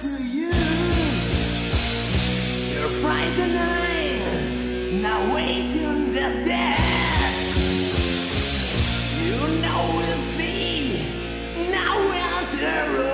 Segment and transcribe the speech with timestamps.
[0.00, 0.50] to you.
[2.72, 7.56] You're frightened eyes, now waiting the death.
[9.26, 11.02] You know we'll see,
[11.70, 13.09] now we're enter.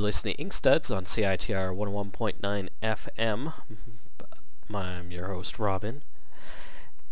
[0.00, 3.52] You're listening to Inkstuds on CITR 101.9 FM.
[4.74, 6.02] I'm your host, Robin.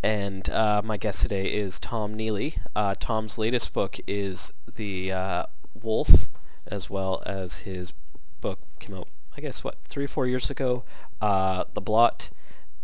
[0.01, 2.57] And uh, my guest today is Tom Neely.
[2.75, 5.43] Uh, Tom's latest book is The uh,
[5.79, 6.29] Wolf,
[6.65, 7.93] as well as his
[8.41, 9.07] book came out,
[9.37, 10.83] I guess, what, three, or four years ago,
[11.21, 12.31] uh, The Blot,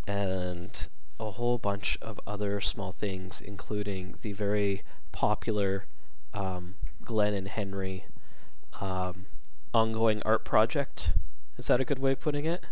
[0.06, 0.88] and
[1.20, 5.86] a whole bunch of other small things, including the very popular
[6.36, 8.06] um, Glenn and Henry
[8.80, 9.26] um,
[9.76, 11.14] ongoing art project.
[11.58, 12.66] Is that a good way of putting it?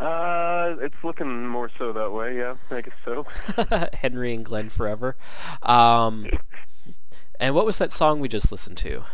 [0.00, 2.38] Uh, it's looking more so that way.
[2.38, 3.26] Yeah, I guess so.
[3.92, 5.16] Henry and Glenn forever.
[5.62, 6.26] Um,
[7.38, 9.04] and what was that song we just listened to?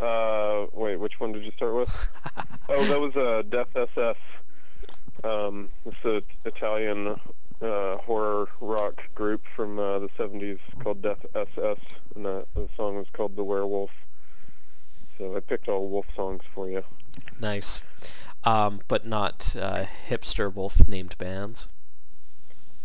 [0.00, 2.08] Uh, wait, which one did you start with?
[2.68, 4.16] oh, that was uh, Death SS.
[5.22, 7.20] Um, it's an Italian
[7.62, 11.78] uh, horror rock group from uh, the 70s called Death SS,
[12.16, 13.90] and the, the song was called The Werewolf.
[15.18, 16.82] So I picked all wolf songs for you.
[17.40, 17.82] Nice.
[18.42, 21.68] Um, but not uh, hipster wolf named bands.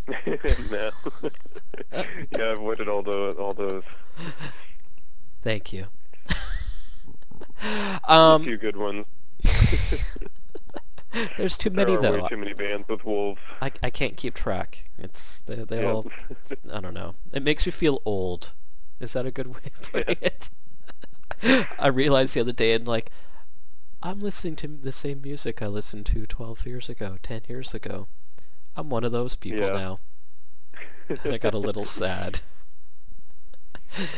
[0.26, 0.92] no.
[1.92, 2.02] yeah,
[2.34, 3.36] I've avoided all those.
[3.36, 3.84] All those.
[5.42, 5.88] Thank you.
[8.08, 9.06] um, a few good ones.
[11.38, 12.24] There's too many there though.
[12.24, 13.42] Way too many bands with wolves.
[13.62, 14.90] I, I can't keep track.
[14.98, 15.92] It's they, they yeah.
[15.92, 16.12] all.
[16.72, 17.16] I don't know.
[17.34, 18.54] It makes you feel old.
[19.00, 20.28] Is that a good way of putting yeah.
[20.28, 20.50] it?
[21.80, 23.12] I realized the other day, and like,
[24.02, 28.08] I'm listening to the same music I listened to 12 years ago, 10 years ago.
[28.76, 29.74] I'm one of those people yeah.
[29.74, 30.00] now.
[31.26, 32.42] I got a little sad.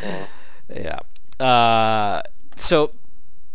[0.03, 0.27] Oh.
[0.69, 0.99] Yeah.
[1.39, 2.21] Uh,
[2.55, 2.91] so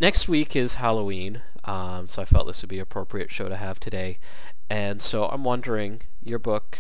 [0.01, 3.57] next week is Halloween, um, so I felt this would be an appropriate show to
[3.57, 4.19] have today.
[4.69, 6.79] And so I'm wondering, your book,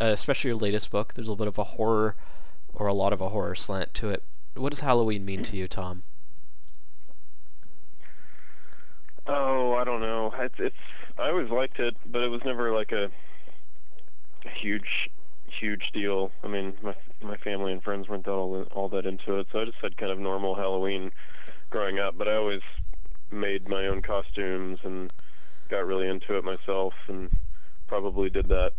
[0.00, 2.16] uh, especially your latest book, there's a little bit of a horror,
[2.74, 4.22] or a lot of a horror slant to it.
[4.54, 6.02] What does Halloween mean to you, Tom?
[9.26, 10.32] Oh, I don't know.
[10.38, 10.76] It's, it's
[11.18, 13.10] I always liked it, but it was never like a,
[14.44, 15.10] a huge,
[15.46, 16.32] huge deal.
[16.42, 19.64] I mean, my my family and friends weren't all all that into it, so I
[19.64, 21.12] just had kind of normal Halloween
[21.70, 22.18] growing up.
[22.18, 22.62] But I always
[23.30, 25.12] made my own costumes and
[25.68, 27.30] got really into it myself, and
[27.86, 28.72] probably did that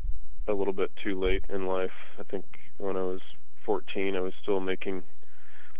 [0.47, 1.93] a little bit too late in life.
[2.19, 2.45] I think
[2.77, 3.21] when I was
[3.63, 5.03] 14, I was still making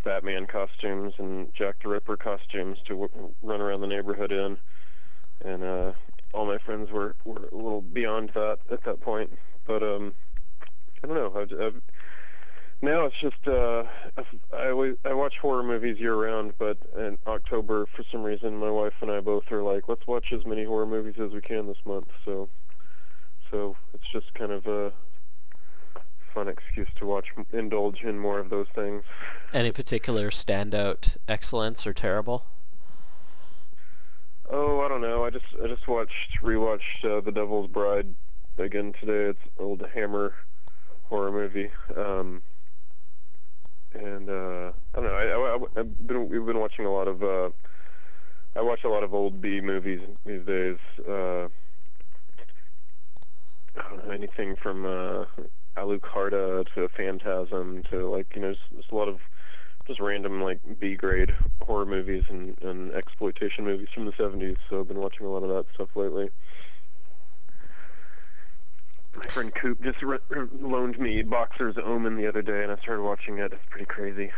[0.04, 4.58] Batman costumes and Jack the Ripper costumes to w- run around the neighborhood in,
[5.44, 5.94] and uh,
[6.34, 9.38] all my friends were were a little beyond that at that point.
[9.66, 10.14] But um,
[11.04, 11.40] I don't know.
[11.40, 11.82] I've, I've,
[12.82, 13.86] now it's just uh,
[14.54, 18.94] I I watch horror movies year round, but in October for some reason my wife
[19.02, 21.86] and I both are like, let's watch as many horror movies as we can this
[21.86, 22.10] month.
[22.26, 22.50] So
[23.50, 24.92] so it's just kind of a
[26.34, 29.04] fun excuse to watch, indulge in more of those things.
[29.54, 32.46] Any particular standout excellence or terrible?
[34.50, 35.24] Oh, I don't know.
[35.24, 38.14] I just I just watched rewatched uh, The Devil's Bride
[38.58, 39.30] again today.
[39.30, 40.34] It's an old Hammer
[41.06, 41.72] horror movie.
[41.96, 42.42] Um,
[43.94, 45.14] and uh, I don't know.
[45.14, 47.24] I, I, have been we've been watching a lot of.
[47.24, 47.50] Uh,
[48.56, 50.78] I watch a lot of old B movies these days.
[51.08, 51.46] Uh,
[53.76, 55.26] I don't know anything from uh,
[55.78, 59.20] Alucarda to Phantasm to like you know there's, a lot of
[59.88, 64.58] just random like B grade horror movies and, and exploitation movies from the 70s.
[64.70, 66.30] So I've been watching a lot of that stuff lately.
[69.16, 70.20] My friend Coop just re-
[70.60, 73.54] loaned me Boxer's Omen the other day, and I started watching it.
[73.54, 74.32] It's pretty crazy.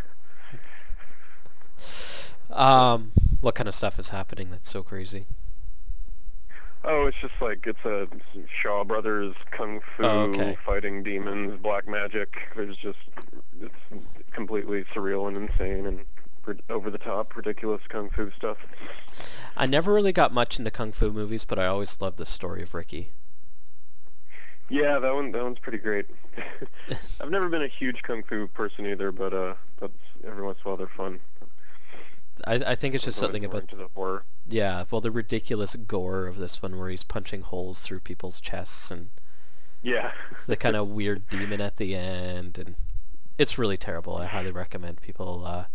[2.49, 3.11] Um,
[3.41, 5.27] what kind of stuff is happening that's so crazy?
[6.87, 8.07] Oh, it's just like it's a
[8.47, 10.55] Shaw Brothers kung fu oh, okay.
[10.63, 12.47] fighting demons, black magic.
[12.55, 12.99] There's just
[13.59, 13.73] it's
[14.31, 16.05] completely surreal and insane and
[16.69, 18.57] over the top, ridiculous kung fu stuff.
[19.57, 22.61] I never really got much into kung fu movies, but I always loved the story
[22.61, 23.09] of Ricky.
[24.69, 26.05] Yeah, that one that one's pretty great.
[27.19, 29.91] I've never been a huge kung fu person either, but uh, but
[30.23, 31.19] every once in a while they're fun.
[32.45, 34.23] I I think it's just something about the horror.
[34.47, 38.91] Yeah, well, the ridiculous gore of this one, where he's punching holes through people's chests,
[38.91, 39.09] and
[39.81, 40.11] yeah,
[40.45, 42.75] the kind of weird demon at the end, and
[43.37, 44.15] it's really terrible.
[44.17, 45.65] I highly recommend people uh,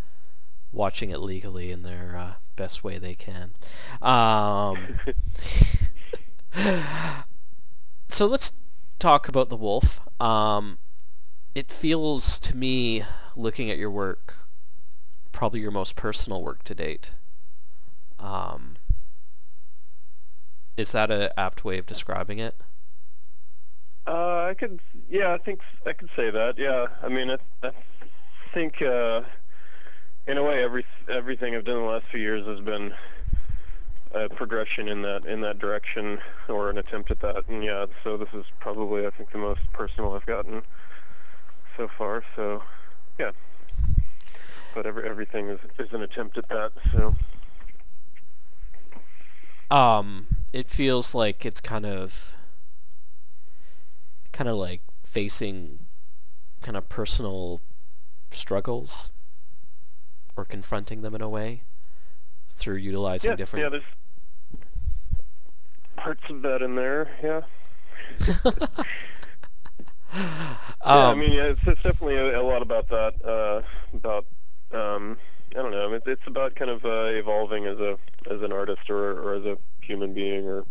[0.72, 3.52] watching it legally in their uh, best way they can.
[4.00, 5.00] Um,
[8.08, 8.52] so let's
[8.98, 10.00] talk about the wolf.
[10.20, 10.78] Um,
[11.54, 14.36] it feels to me, looking at your work,
[15.32, 17.12] probably your most personal work to date.
[18.20, 18.76] Um,
[20.76, 22.54] is that an apt way of describing it?
[24.06, 26.58] Uh, I could, yeah, I think I could say that.
[26.58, 27.70] Yeah, I mean, I, I
[28.52, 29.22] think uh,
[30.26, 32.92] in a way, every everything I've done in the last few years has been
[34.12, 37.48] a progression in that in that direction or an attempt at that.
[37.48, 40.62] And yeah, so this is probably I think the most personal I've gotten
[41.76, 42.24] so far.
[42.36, 42.62] So
[43.18, 43.32] yeah,
[44.74, 46.72] but every everything is is an attempt at that.
[46.92, 47.14] So
[49.70, 52.32] Um, it feels like it's kind of,
[54.32, 55.80] kind of like facing,
[56.62, 57.60] kind of personal
[58.30, 59.10] struggles,
[60.36, 61.62] or confronting them in a way,
[62.56, 63.64] through utilizing yeah, different.
[63.64, 63.82] yeah, there's
[65.96, 67.08] parts of that in there.
[67.22, 67.42] Yeah.
[70.84, 73.14] yeah, I Um, mean, yeah, it's, it's definitely a, a lot about that.
[73.24, 73.62] Uh,
[73.96, 74.26] about
[74.72, 75.18] um,
[75.56, 75.92] I don't know.
[75.92, 77.98] It's, it's about kind of uh, evolving as a
[78.30, 80.64] as an artist or or as a human being, or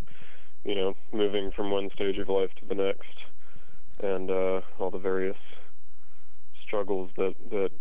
[0.64, 3.26] you know, moving from one stage of life to the next,
[4.02, 5.38] and uh, all the various
[6.62, 7.72] struggles that that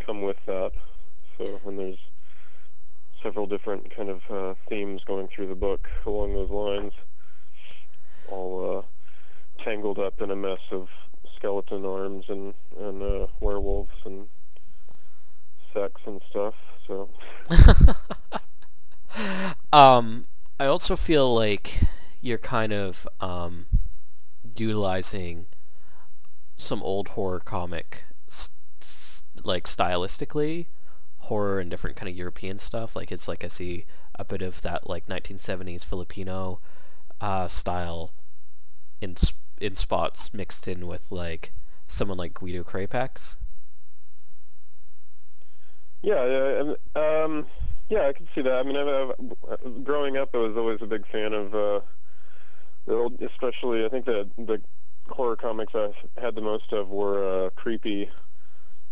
[0.00, 0.72] come with that.
[1.36, 1.98] So, and there's
[3.22, 6.92] several different kind of uh, themes going through the book along those lines,
[8.26, 10.88] all uh, tangled up in a mess of
[11.36, 14.26] skeleton arms and and uh, werewolves and
[15.72, 16.54] sex and stuff.
[16.86, 17.08] So
[19.72, 20.26] um,
[20.58, 21.80] I also feel like
[22.20, 23.66] you're kind of um,
[24.56, 25.46] utilizing
[26.56, 28.50] some old horror comic, s-
[28.82, 30.66] s- like stylistically,
[31.18, 32.96] horror and different kind of European stuff.
[32.96, 33.84] Like it's like I see
[34.18, 36.60] a bit of that like 1970s Filipino
[37.20, 38.12] uh, style
[39.00, 39.16] in
[39.60, 41.52] in spots mixed in with like
[41.86, 43.36] someone like Guido Crepax.
[46.02, 47.46] Yeah, yeah, and, um,
[47.88, 48.58] yeah, I can see that.
[48.58, 49.12] I mean, I've,
[49.50, 51.80] I've, growing up, I was always a big fan of uh,
[52.86, 54.60] the old, especially I think the the
[55.08, 55.90] horror comics I
[56.20, 58.10] had the most of were uh, creepy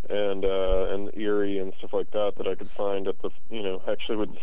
[0.08, 3.62] and uh, and eerie and stuff like that that I could find at the you
[3.62, 4.38] know actually would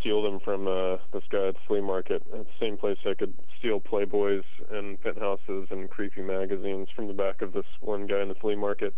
[0.00, 3.14] steal them from uh, this guy at the flea market at the same place I
[3.14, 8.20] could steal Playboys and penthouses and creepy magazines from the back of this one guy
[8.20, 8.94] in the flea market.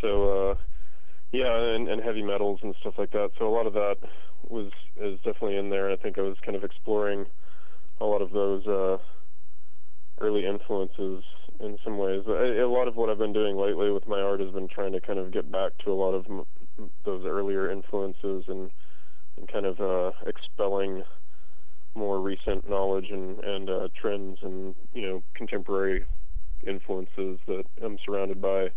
[0.00, 0.54] So uh,
[1.36, 3.32] yeah, and, and heavy metals and stuff like that.
[3.38, 3.98] So a lot of that
[4.48, 5.90] was is definitely in there.
[5.90, 7.26] I think I was kind of exploring
[8.00, 8.98] a lot of those uh,
[10.20, 11.24] early influences
[11.60, 12.24] in some ways.
[12.26, 15.00] A, lot of what I've been doing lately with my art has been trying to
[15.00, 18.70] kind of get back to a lot of m- those earlier influences and
[19.36, 21.04] and kind of uh, expelling
[21.94, 26.04] more recent knowledge and and uh, trends and you know contemporary
[26.66, 28.70] influences that I'm surrounded by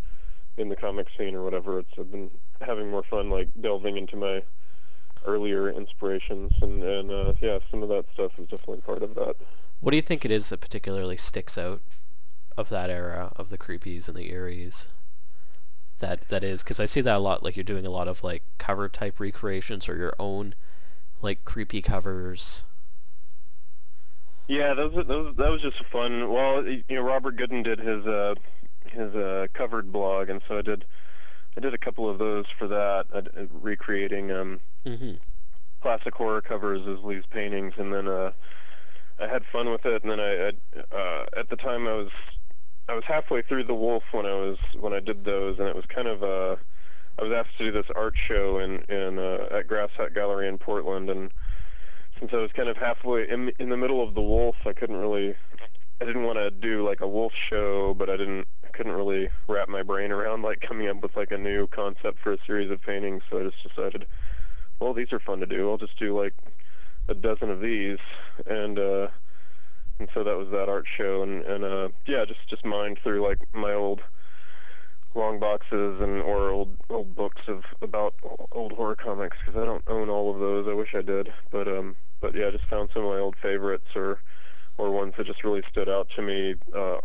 [0.57, 1.79] in the comic scene or whatever.
[1.79, 2.29] It's I've been
[2.61, 4.43] having more fun like delving into my
[5.25, 9.35] earlier inspirations and and uh, yeah, some of that stuff is definitely part of that.
[9.81, 11.81] What do you think it is that particularly sticks out
[12.57, 14.87] of that era of the creepies and the eerie's?
[15.99, 17.43] That that is because I see that a lot.
[17.43, 20.55] Like you're doing a lot of like cover type recreations or your own
[21.21, 22.63] like creepy covers.
[24.47, 26.31] Yeah, those those that was just fun.
[26.31, 28.35] Well, you know, Robert Goodin did his uh
[28.85, 30.85] his uh covered blog, and so I did
[31.57, 35.15] I did a couple of those for that, uh, recreating um Mm-hmm.
[35.81, 38.31] classic horror covers as Lee's paintings, and then uh
[39.19, 42.09] I had fun with it, and then I, I uh at the time I was
[42.87, 45.75] I was halfway through The Wolf when I was when I did those, and it
[45.75, 46.55] was kind of uh
[47.19, 50.47] I was asked to do this art show in in uh, at Grass Hut Gallery
[50.47, 51.31] in Portland, and
[52.19, 54.95] since I was kind of halfway in in the middle of The Wolf, I couldn't
[54.97, 55.35] really
[56.01, 58.47] I didn't want to do like a wolf show, but I didn't
[58.79, 62.31] couldn't really wrap my brain around like coming up with like a new concept for
[62.31, 64.05] a series of paintings, so I just decided,
[64.79, 65.69] well, these are fun to do.
[65.69, 66.33] I'll just do like
[67.09, 67.97] a dozen of these,
[68.45, 69.09] and uh,
[69.99, 73.21] and so that was that art show, and and uh, yeah, just just mined through
[73.21, 74.01] like my old
[75.13, 78.13] long boxes and or old old books of about
[78.53, 80.69] old horror comics because I don't own all of those.
[80.69, 83.93] I wish I did, but um, but yeah, just found some of my old favorites
[83.93, 84.21] or
[84.77, 86.55] or ones that just really stood out to me.
[86.73, 86.99] Uh,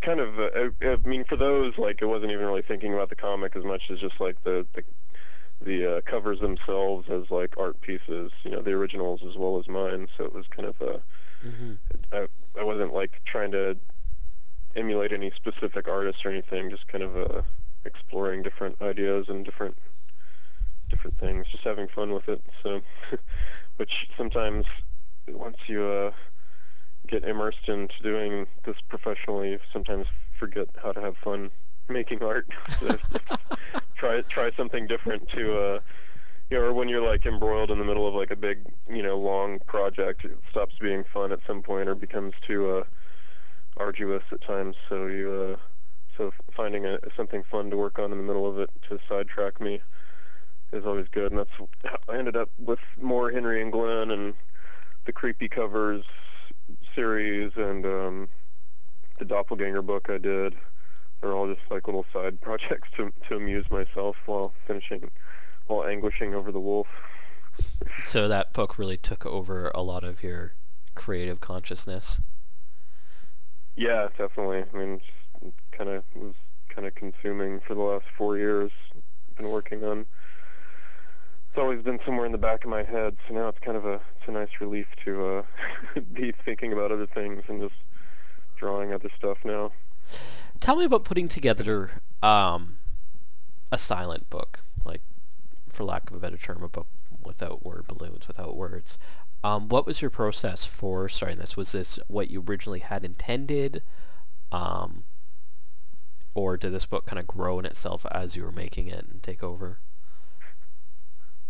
[0.00, 0.50] kind of, uh,
[0.82, 3.64] I, I mean, for those, like, I wasn't even really thinking about the comic as
[3.64, 4.84] much as just like the the,
[5.60, 9.68] the uh, covers themselves as like art pieces, you know, the originals as well as
[9.68, 10.08] mine.
[10.16, 11.00] So it was kind of a,
[11.44, 11.74] Mm-hmm.
[12.12, 12.28] I,
[12.58, 13.76] I wasn't like trying to
[14.76, 17.42] emulate any specific artist or anything, just kind of uh,
[17.84, 19.76] exploring different ideas and different
[20.90, 22.42] different things, just having fun with it.
[22.62, 22.80] So,
[23.76, 24.66] which sometimes
[25.28, 26.12] once you uh,
[27.08, 30.06] get immersed into doing this professionally, sometimes
[30.38, 31.50] forget how to have fun
[31.88, 32.48] making art.
[33.96, 35.58] Try try something different to.
[35.58, 35.80] Uh,
[36.50, 39.02] you know, or when you're like embroiled in the middle of like a big, you
[39.02, 42.84] know, long project, it stops being fun at some point or becomes too uh,
[43.76, 44.76] arduous at times.
[44.88, 45.56] So you uh,
[46.16, 49.60] so finding a, something fun to work on in the middle of it to sidetrack
[49.60, 49.80] me
[50.72, 51.32] is always good.
[51.32, 54.34] And that's I ended up with more Henry and Glenn and
[55.06, 56.04] the Creepy Covers
[56.98, 58.28] series and um,
[59.20, 60.56] the Doppelganger book I did.
[61.20, 65.08] They're all just like little side projects to to amuse myself while finishing,
[65.68, 66.88] while anguishing over the wolf.
[68.04, 70.54] So that book really took over a lot of your
[70.96, 72.20] creative consciousness.
[73.76, 74.64] Yeah, definitely.
[74.74, 75.00] I mean,
[75.70, 76.34] kind of was
[76.68, 78.72] kind of consuming for the last four years.
[79.36, 80.06] Been working on.
[81.58, 83.84] It's always been somewhere in the back of my head, so now it's kind of
[83.84, 85.42] a it's a nice relief to uh,
[86.12, 87.74] be thinking about other things and just
[88.54, 89.72] drawing other stuff now.
[90.60, 92.76] Tell me about putting together um,
[93.72, 95.00] a silent book, like,
[95.68, 96.86] for lack of a better term, a book
[97.24, 98.96] without word balloons, without words.
[99.42, 101.56] Um, what was your process for starting this?
[101.56, 103.82] Was this what you originally had intended?
[104.52, 105.02] Um,
[106.34, 109.20] or did this book kind of grow in itself as you were making it and
[109.24, 109.78] take over?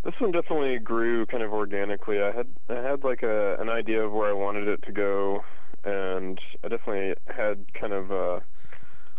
[0.09, 2.23] This one definitely grew kind of organically.
[2.23, 5.45] I had I had like a an idea of where I wanted it to go,
[5.85, 8.41] and I definitely had kind of uh,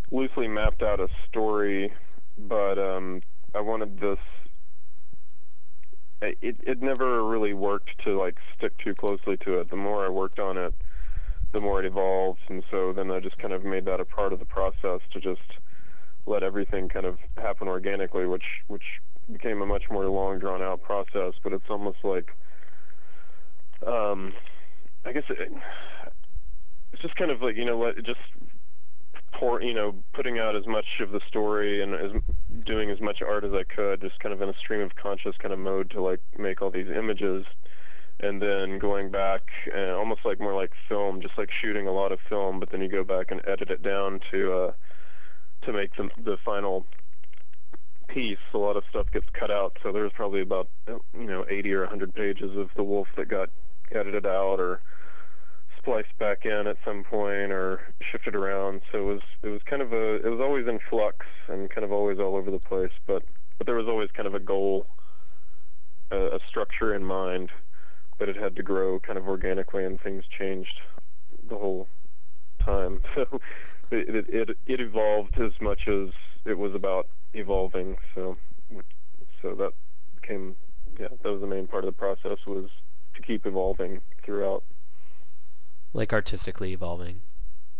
[0.10, 1.94] loosely mapped out a story,
[2.40, 3.22] but um,
[3.54, 4.18] I wanted this.
[6.24, 9.70] It it never really worked to like stick too closely to it.
[9.70, 10.74] The more I worked on it,
[11.52, 14.34] the more it evolved, and so then I just kind of made that a part
[14.34, 15.60] of the process to just
[16.26, 20.82] let everything kind of happen organically, which which became a much more long drawn out
[20.82, 21.34] process.
[21.42, 22.36] But it's almost like,
[23.86, 24.34] um,
[25.06, 25.52] I guess it,
[26.94, 28.20] it's just kind of like you know let just
[29.32, 32.12] pour you know putting out as much of the story and as
[32.66, 35.38] doing as much art as I could, just kind of in a stream of conscious
[35.38, 37.46] kind of mode to like make all these images
[38.22, 42.12] and then going back and almost like more like film, just like shooting a lot
[42.12, 44.72] of film, but then you go back and edit it down to uh,
[45.62, 46.86] to make the the final
[48.10, 48.38] piece.
[48.54, 51.82] A lot of stuff gets cut out, so there's probably about you know 80 or
[51.82, 53.50] 100 pages of the wolf that got
[53.92, 54.82] edited out or
[55.78, 58.82] spliced back in at some point or shifted around.
[58.92, 61.86] So it was it was kind of a it was always in flux and kind
[61.86, 63.24] of always all over the place, but
[63.58, 64.88] but there was always kind of a goal,
[66.12, 67.52] a, a structure in mind
[68.20, 70.82] but it had to grow kind of organically, and things changed
[71.48, 71.88] the whole
[72.60, 73.02] time.
[73.16, 76.10] So it it it evolved as much as
[76.46, 77.98] it was about evolving.
[78.16, 78.38] So
[79.42, 79.72] so that
[80.22, 80.56] became
[81.00, 82.70] yeah that was the main part of the process was
[83.16, 84.64] to keep evolving throughout.
[85.94, 87.22] Like artistically evolving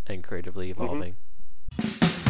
[0.08, 0.84] and creatively Mm-hmm.
[0.84, 1.16] evolving.
[1.82, 2.29] I'm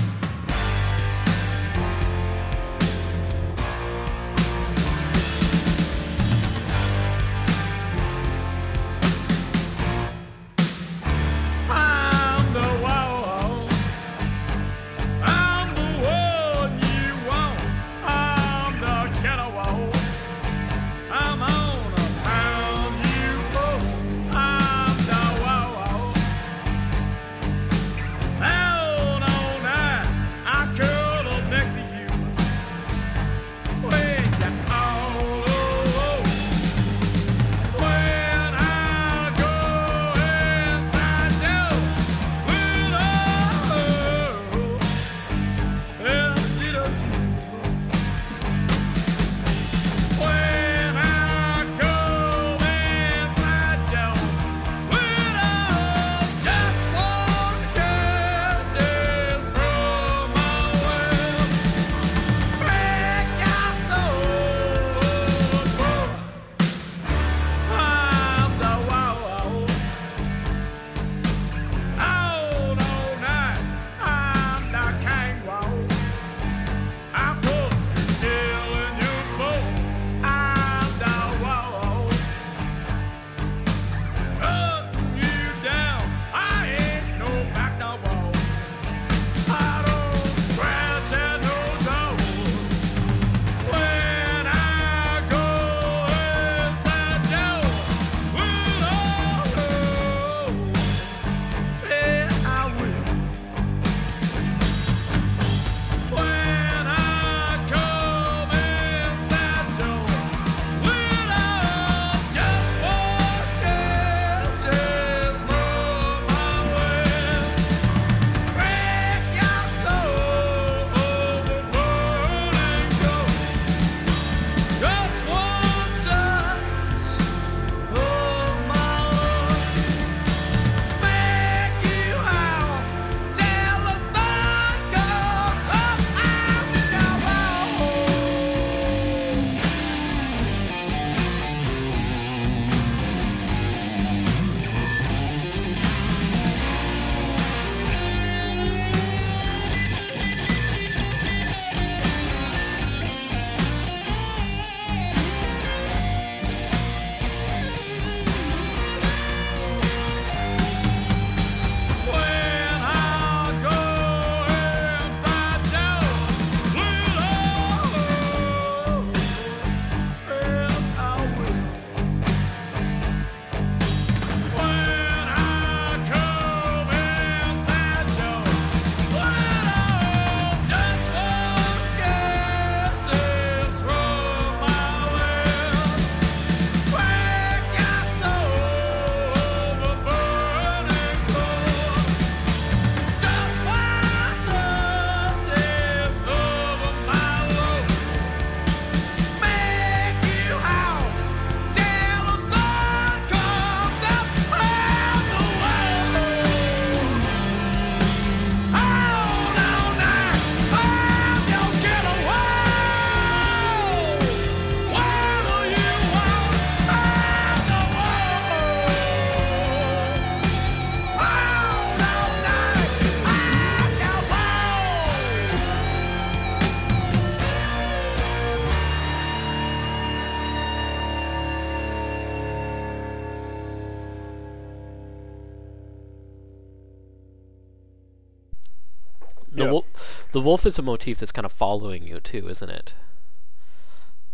[240.39, 242.93] the wolf is a motif that's kind of following you too, isn't it?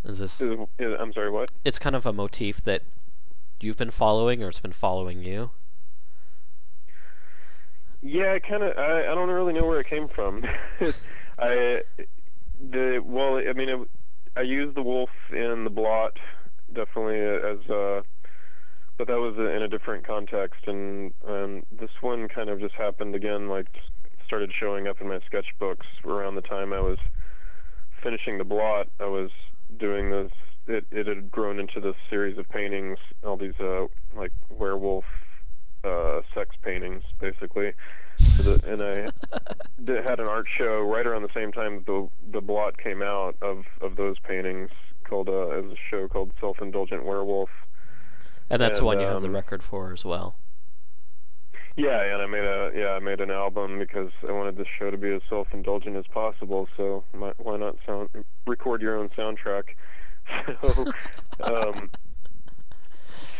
[0.04, 0.40] Is this?
[0.40, 1.50] Is, is, I'm sorry, what?
[1.64, 2.84] It's kind of a motif that
[3.60, 5.50] you've been following, or it's been following you.
[8.04, 8.78] Yeah, I kind of.
[8.78, 10.46] I, I don't really know where it came from.
[11.40, 11.82] I
[12.70, 13.80] the well, I mean, it,
[14.36, 16.20] I used the wolf in the blot
[16.72, 18.04] definitely as, uh,
[18.98, 23.16] but that was in a different context, and um, this one kind of just happened
[23.16, 23.50] again.
[23.50, 23.70] Like
[24.26, 26.98] started showing up in my sketchbooks around the time I was
[28.02, 28.88] finishing the blot.
[29.00, 29.32] I was
[29.78, 30.32] doing this.
[30.68, 35.06] It it had grown into this series of paintings, all these uh, like werewolf
[35.84, 37.74] uh, sex paintings, basically.
[38.38, 39.12] So the, and I
[39.84, 43.36] did, had an art show right around the same time the the blot came out
[43.42, 44.72] of of those paintings
[45.04, 47.50] called uh, it was a show called Self Indulgent Werewolf.
[48.50, 50.36] And that's the one you have the um, record for as well.
[51.78, 54.92] Yeah, and I made a yeah I made an album because I wanted this show
[54.92, 56.70] to be as self indulgent as possible.
[56.78, 58.10] So my, why not sound
[58.48, 59.76] record your own soundtrack?
[60.62, 60.92] So
[61.44, 61.92] um,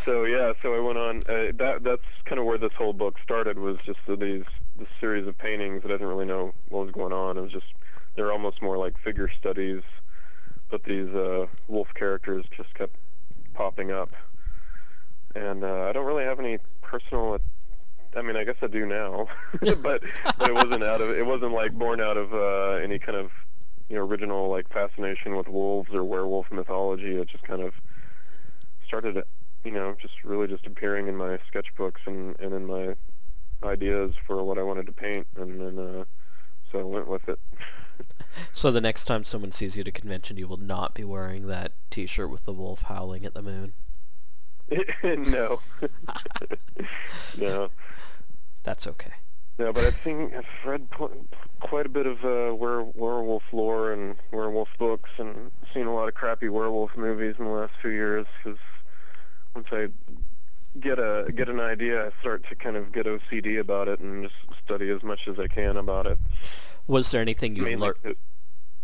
[0.04, 1.18] so yeah, so I went on.
[1.28, 3.58] Uh, that that's kind of where this whole book started.
[3.58, 4.44] Was just these
[4.78, 7.36] this series of paintings that I didn't really know what was going on.
[7.38, 7.66] It was just
[8.14, 9.82] they're almost more like figure studies,
[10.70, 12.94] but these uh, wolf characters just kept
[13.54, 14.10] popping up.
[15.34, 17.38] And uh, I don't really have any personal.
[18.16, 19.28] I mean, I guess I do now,
[19.60, 20.02] but
[20.38, 23.30] but it wasn't out of it wasn't like born out of uh, any kind of
[23.88, 27.16] you know original like fascination with wolves or werewolf mythology.
[27.16, 27.74] It just kind of
[28.86, 29.22] started
[29.66, 32.94] you know, just really just appearing in my sketchbooks and, and in my
[33.64, 36.04] ideas for what I wanted to paint, and then uh,
[36.70, 37.38] so I went with it.
[38.52, 41.46] So the next time someone sees you at a convention, you will not be wearing
[41.46, 43.72] that T-shirt with the wolf howling at the moon.
[45.04, 45.60] no,
[47.38, 47.70] no,
[48.64, 49.12] That's okay.
[49.58, 49.72] no.
[49.72, 50.88] But I've seen, I've read
[51.60, 56.08] quite a bit of uh, were, werewolf lore and werewolf books, and seen a lot
[56.08, 58.26] of crappy werewolf movies in the last few years.
[58.42, 58.58] Because
[59.54, 59.88] once I
[60.80, 64.24] get a get an idea, I start to kind of get OCD about it and
[64.24, 66.18] just study as much as I can about it.
[66.86, 68.16] Was there anything you learned?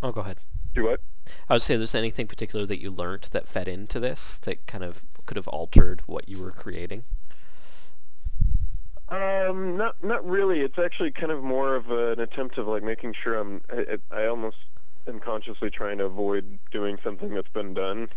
[0.01, 0.37] Oh, go ahead.
[0.73, 1.01] do what?
[1.49, 4.83] I would say there's anything particular that you learned that fed into this that kind
[4.83, 7.03] of could have altered what you were creating.
[9.09, 10.61] Um, not not really.
[10.61, 13.61] It's actually kind of more of an attempt of like making sure I'm.
[13.71, 14.57] I, I almost
[15.07, 18.09] am consciously trying to avoid doing something that's been done.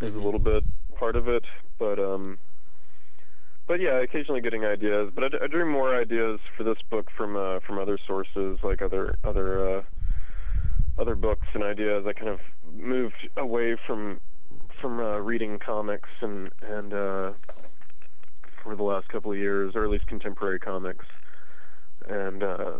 [0.00, 0.24] Is a Mhm.
[0.24, 0.64] little bit
[0.96, 1.44] part of it,
[1.78, 2.38] but um,
[3.66, 5.10] but yeah, occasionally getting ideas.
[5.14, 9.16] But I dream more ideas for this book from uh, from other sources, like other
[9.24, 9.82] other uh,
[10.98, 12.06] other books and ideas.
[12.06, 12.40] I kind of
[12.74, 14.20] moved away from
[14.82, 17.32] from uh, reading comics and and uh,
[18.62, 21.06] for the last couple of years, or at least contemporary comics,
[22.08, 22.72] and uh,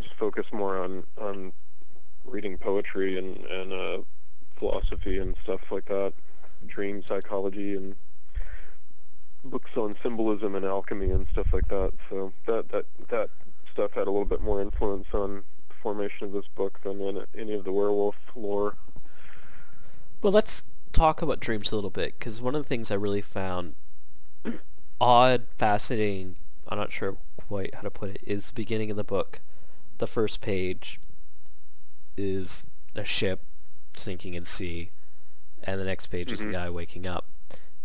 [0.00, 1.52] just focus more on on
[2.24, 3.98] reading poetry and and uh,
[4.56, 6.14] philosophy and stuff like that,
[6.66, 7.94] dream psychology and
[9.44, 11.92] books on symbolism and alchemy and stuff like that.
[12.08, 13.28] So that that that
[13.70, 17.52] stuff had a little bit more influence on the formation of this book than any
[17.52, 18.76] of the werewolf lore.
[20.22, 23.20] Well, let's talk about dreams a little bit because one of the things I really
[23.20, 23.74] found
[25.00, 26.36] odd, fascinating,
[26.68, 29.40] I'm not sure quite how to put it, is the beginning of the book.
[29.98, 31.00] The first page
[32.16, 33.40] is a ship
[33.94, 34.90] sinking in sea,
[35.62, 36.52] and the next page is the Mhm.
[36.52, 37.26] guy waking up.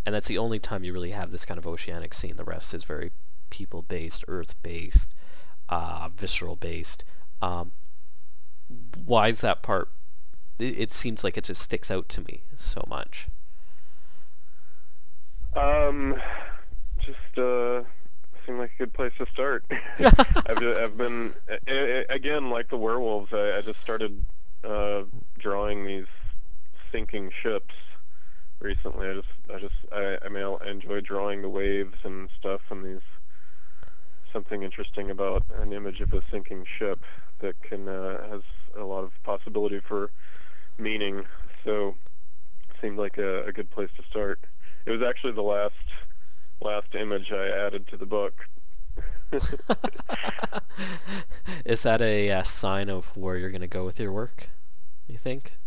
[0.06, 2.36] And that's the only time you really have this kind of oceanic scene.
[2.38, 3.12] The rest is very
[3.50, 5.14] people-based, earth-based,
[5.68, 7.04] uh, visceral-based.
[7.42, 7.72] Um,
[9.06, 9.90] why is that part?
[10.60, 13.28] It, it seems like it just sticks out to me so much.
[15.56, 16.22] Um,
[17.00, 17.84] just uh,
[18.46, 19.66] seemed like a good place to start.
[20.00, 21.34] I've I've been
[22.10, 23.34] again like the werewolves.
[23.34, 24.24] I, I just started
[24.64, 25.04] uh,
[25.38, 26.08] drawing these
[26.92, 27.76] sinking ships
[28.60, 29.10] recently.
[29.10, 32.86] I just I just I, I mean I enjoy drawing the waves and stuff and
[32.86, 33.02] these
[34.32, 37.00] something interesting about an image of a sinking ship
[37.40, 38.42] that can uh, has
[38.78, 40.12] a lot of possibility for
[40.80, 41.26] meaning.
[41.64, 41.96] So
[42.82, 44.40] seemed like a, a good place to start.
[44.86, 45.74] It was actually the last
[46.62, 48.48] last image I added to the book.
[51.66, 54.50] is that a uh, sign of where you're going to go with your work?
[55.08, 55.58] You think?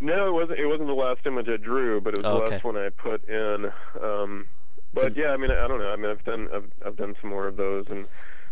[0.00, 0.58] No, it wasn't.
[0.60, 2.54] It wasn't the last image I drew, but it was Oh, the okay.
[2.56, 3.72] last one I put in.
[4.00, 4.46] Um,
[4.92, 5.92] but yeah, I mean, I don't know.
[5.92, 8.06] I mean, I've done I've, I've done some more of those, and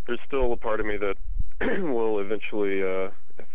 [0.06, 1.16] there's still a part of me that
[1.60, 2.82] will eventually.
[2.82, 3.10] Uh,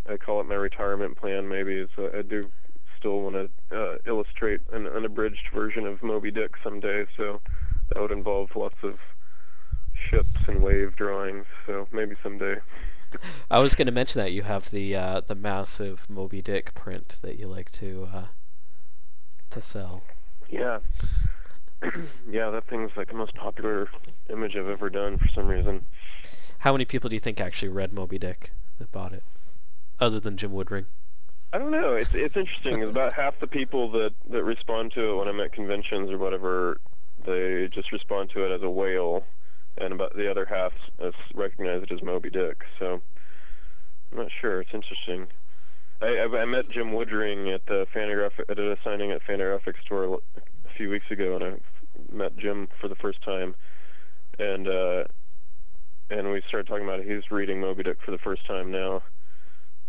[0.09, 1.47] I call it my retirement plan.
[1.47, 2.49] Maybe is uh, I do
[2.97, 7.05] still want to uh, illustrate an unabridged version of Moby Dick someday.
[7.15, 7.41] So
[7.89, 8.99] that would involve lots of
[9.93, 11.45] ships and wave drawings.
[11.65, 12.57] So maybe someday.
[13.51, 17.17] I was going to mention that you have the uh, the massive Moby Dick print
[17.21, 18.25] that you like to uh,
[19.51, 20.03] to sell.
[20.49, 20.79] Yeah.
[22.29, 23.87] yeah, that thing's like the most popular
[24.29, 25.85] image I've ever done for some reason.
[26.59, 29.23] How many people do you think actually read Moby Dick that bought it,
[29.99, 30.85] other than Jim Woodring?
[31.53, 31.93] I don't know.
[31.93, 32.83] It's it's interesting.
[32.83, 36.79] about half the people that that respond to it when I'm at conventions or whatever,
[37.25, 39.25] they just respond to it as a whale,
[39.77, 40.73] and about the other half
[41.33, 42.65] recognize it as Moby Dick.
[42.77, 43.01] So
[44.11, 44.61] I'm not sure.
[44.61, 45.27] It's interesting.
[46.01, 50.19] I, I, I met Jim Woodring at the Fantagraphic at a signing at Fantagraphic store
[50.35, 51.53] a few weeks ago, and I
[52.11, 53.55] met Jim for the first time,
[54.37, 55.05] and uh,
[56.09, 57.07] and we started talking about it.
[57.07, 59.01] He's reading Moby Dick for the first time now,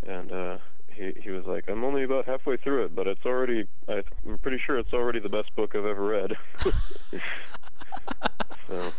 [0.07, 0.59] and uh,
[0.89, 3.67] he he was like, "I'm only about halfway through it, but it's already.
[3.89, 6.37] I, I'm pretty sure it's already the best book I've ever read."
[8.69, 8.93] so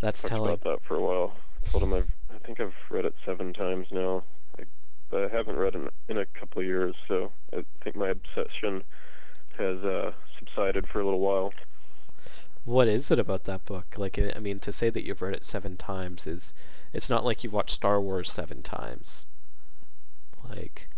[0.00, 0.52] That's talked telling.
[0.52, 1.36] about that for a while.
[1.64, 4.24] I told him I've I think I've read it seven times now,
[4.58, 4.64] I,
[5.10, 6.94] but I haven't read it in, in a couple of years.
[7.06, 8.84] So I think my obsession
[9.58, 11.52] has uh, subsided for a little while.
[12.64, 13.94] What is it about that book?
[13.96, 16.52] Like, I I mean, to say that you've read it seven times is,
[16.92, 19.24] it's not like you've watched Star Wars seven times.
[20.48, 20.88] Like,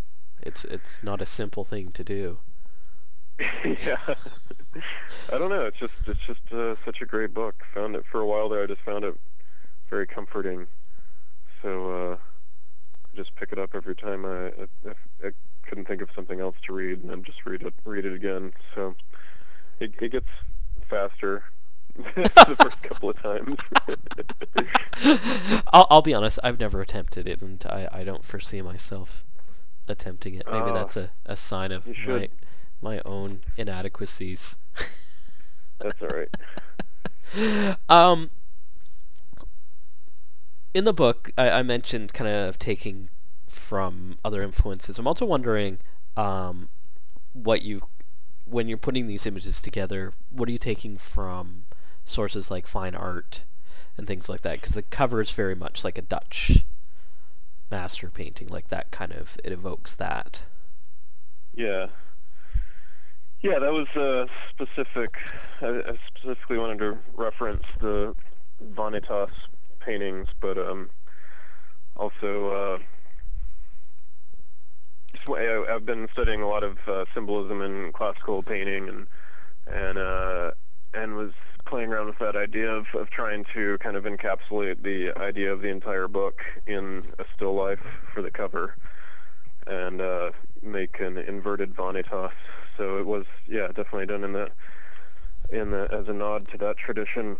[0.42, 2.38] it's it's not a simple thing to do.
[3.64, 4.14] yeah.
[5.32, 5.64] I don't know.
[5.66, 7.64] It's just it's just uh, such a great book.
[7.74, 8.62] Found it for a while there.
[8.62, 9.16] I just found it
[9.88, 10.66] very comforting.
[11.62, 14.46] So uh, I just pick it up every time I,
[14.88, 14.92] I,
[15.24, 15.30] I
[15.66, 18.52] couldn't think of something else to read, and then just read it read it again.
[18.74, 18.94] So
[19.78, 20.28] it, it gets
[20.88, 21.44] faster
[21.96, 23.58] the first couple of times.
[25.72, 26.38] I'll, I'll be honest.
[26.42, 29.24] I've never attempted it, and I, I don't foresee myself
[29.90, 30.46] attempting it.
[30.46, 32.28] Maybe Oh, that's a, a sign of my
[32.82, 34.56] my own inadequacies.
[35.78, 37.76] That's all right.
[37.88, 38.30] um,
[40.74, 43.08] in the book, I, I mentioned kind of taking
[43.46, 44.98] from other influences.
[44.98, 45.78] I'm also wondering
[46.16, 46.68] um,
[47.32, 47.82] what you,
[48.44, 51.64] when you're putting these images together, what are you taking from
[52.04, 53.44] sources like fine art
[53.96, 54.60] and things like that?
[54.60, 56.64] Because the cover is very much like a Dutch
[57.70, 60.42] master painting, like that kind of, it evokes that.
[61.54, 61.86] Yeah.
[63.42, 65.16] Yeah, that was uh, specific.
[65.62, 68.14] I, I specifically wanted to reference the
[68.74, 69.30] Vanitas
[69.80, 70.90] paintings, but um,
[71.96, 72.78] also uh,
[75.28, 79.06] I, I've been studying a lot of uh, symbolism in classical painting, and
[79.66, 80.52] and uh,
[80.94, 81.32] and was
[81.70, 85.62] playing around with that idea of, of trying to kind of encapsulate the idea of
[85.62, 87.80] the entire book in a still life
[88.12, 88.74] for the cover
[89.68, 92.32] and uh, make an inverted vanitas.
[92.76, 94.50] So it was, yeah, definitely done in the
[95.50, 97.36] in the as a nod to that tradition.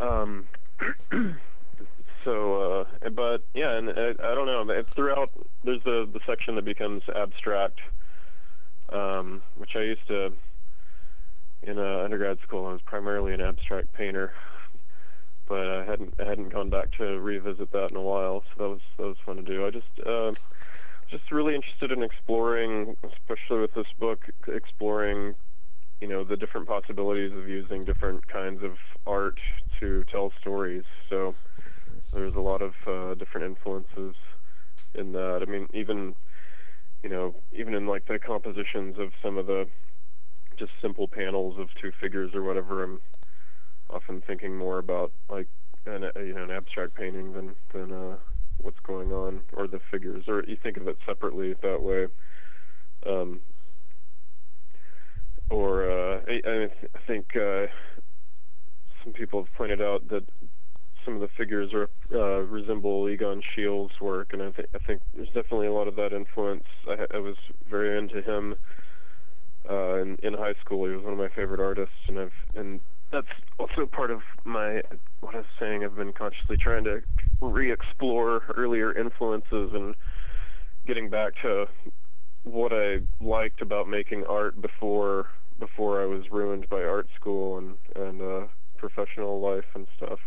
[0.00, 0.46] Um,
[2.24, 4.82] so, uh, but yeah, and I, I don't know.
[4.96, 5.30] Throughout,
[5.62, 7.80] there's the the section that becomes abstract,
[8.88, 10.32] um, which I used to
[11.62, 12.66] in uh, undergrad school.
[12.66, 14.32] I was primarily an abstract painter,
[15.46, 18.42] but I hadn't I hadn't gone back to revisit that in a while.
[18.50, 19.66] So that was that was fun to do.
[19.66, 20.32] I just uh,
[21.10, 25.34] just really interested in exploring, especially with this book, exploring,
[26.00, 29.38] you know, the different possibilities of using different kinds of art
[29.78, 30.84] to tell stories.
[31.10, 31.34] So
[32.12, 34.14] there's a lot of uh, different influences
[34.94, 35.42] in that.
[35.42, 36.14] I mean, even,
[37.02, 39.68] you know, even in like the compositions of some of the
[40.56, 43.00] just simple panels of two figures or whatever, I'm
[43.90, 45.48] often thinking more about like
[45.86, 48.16] an, you know, an abstract painting than than uh,
[48.58, 52.06] what's going on or the figures, or you think of it separately that way.
[53.06, 53.40] Um,
[55.50, 57.66] or uh, I, I th- I think uh,
[59.02, 60.24] some people have pointed out that
[61.04, 65.02] some of the figures are, uh, resemble Egon Schiele's work, and I, th- I think
[65.14, 66.64] there's definitely a lot of that influence.
[66.88, 67.36] I, I was
[67.68, 68.54] very into him
[69.68, 70.86] uh, in, in high school.
[70.86, 74.82] He was one of my favorite artists, and I've and that's also part of my
[75.20, 75.84] what I was saying.
[75.84, 77.02] I've been consciously trying to
[77.40, 79.94] re-explore earlier influences and
[80.86, 81.68] getting back to
[82.44, 87.76] what I liked about making art before before I was ruined by art school and
[87.94, 88.46] and uh,
[88.76, 90.18] professional life and stuff.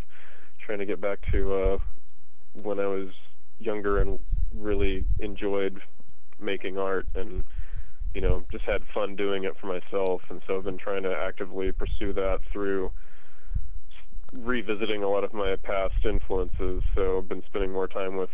[0.60, 1.78] Trying to get back to uh,
[2.64, 3.10] when I was
[3.60, 4.20] younger and
[4.54, 5.82] really enjoyed
[6.40, 7.44] making art and
[8.16, 10.24] you know just had fun doing it for myself.
[10.30, 12.92] And so I've been trying to actively pursue that through
[14.34, 16.84] revisiting a lot of my past influences.
[16.96, 18.32] So I've been spending more time with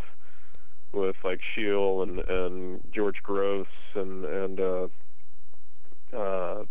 [0.94, 3.66] with like Schiele and and George Grosz
[3.96, 4.88] and and uh,
[6.14, 6.66] uh,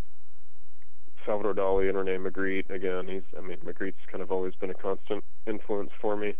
[1.25, 2.69] Salvador Dali and Rene Magritte.
[2.69, 6.35] Again, he's I mean Magritte's kind of always been a constant influence for me.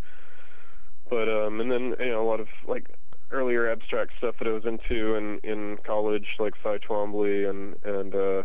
[1.09, 2.89] but um, and then you know a lot of like
[3.31, 8.15] earlier abstract stuff that I was into in in college, like Cy Twombly and and
[8.15, 8.43] uh,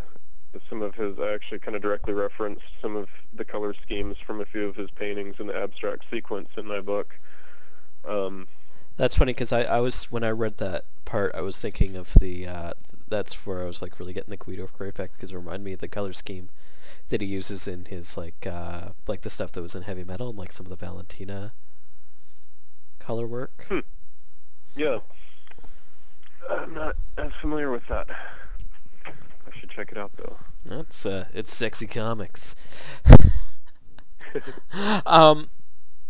[0.68, 1.18] some of his.
[1.18, 4.77] I actually kind of directly referenced some of the color schemes from a few of
[4.77, 7.18] his paintings in the abstract sequence in my book.
[8.07, 8.46] Um,
[8.96, 12.12] That's funny because I, I was when I read that part, I was thinking of
[12.20, 12.46] the.
[12.46, 12.72] Uh,
[13.09, 15.81] that's where I was like really getting the Guido Crepax because it reminded me of
[15.81, 16.49] the color scheme
[17.09, 20.31] that he uses in his like uh, like the stuff that was in heavy metal
[20.31, 21.53] and like some of the Valentina
[22.99, 23.66] color work.
[23.68, 23.81] Hmm.
[24.77, 24.99] Yeah,
[26.49, 28.09] I'm not as familiar with that.
[29.07, 30.37] I should check it out though.
[30.65, 32.55] That's uh, it's sexy comics.
[35.07, 35.51] um,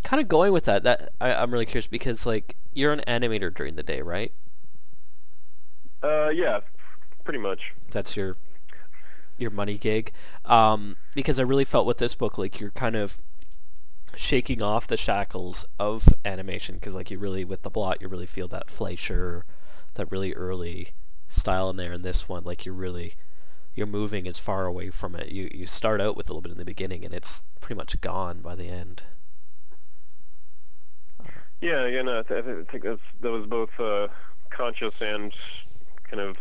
[0.05, 0.83] kind of going with that.
[0.83, 4.33] That I, I'm really curious because like you're an animator during the day, right?
[6.03, 6.61] Uh, yeah,
[7.25, 7.75] pretty much.
[7.91, 8.37] That's your
[9.39, 10.13] your money gig.
[10.45, 13.19] Um, because I really felt with this book like you're kind of
[14.17, 18.27] shaking off the shackles of animation because like you really with the blot you really
[18.27, 19.45] feel that Fleischer,
[19.95, 20.91] that really early
[21.29, 21.93] style in there.
[21.93, 23.15] In this one, like you're really
[23.75, 25.31] you're moving as far away from it.
[25.31, 28.01] You you start out with a little bit in the beginning and it's pretty much
[28.01, 29.03] gone by the end.
[31.61, 34.09] Yeah, yeah, no, I, th- I think that's, that was both uh,
[34.51, 35.33] conscious and
[36.05, 36.37] kind of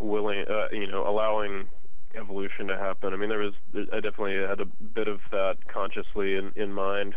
[0.00, 1.68] willing, uh, you know, allowing
[2.14, 3.12] evolution to happen.
[3.12, 3.54] I mean, there was,
[3.92, 7.14] I definitely had a bit of that consciously in, in mind,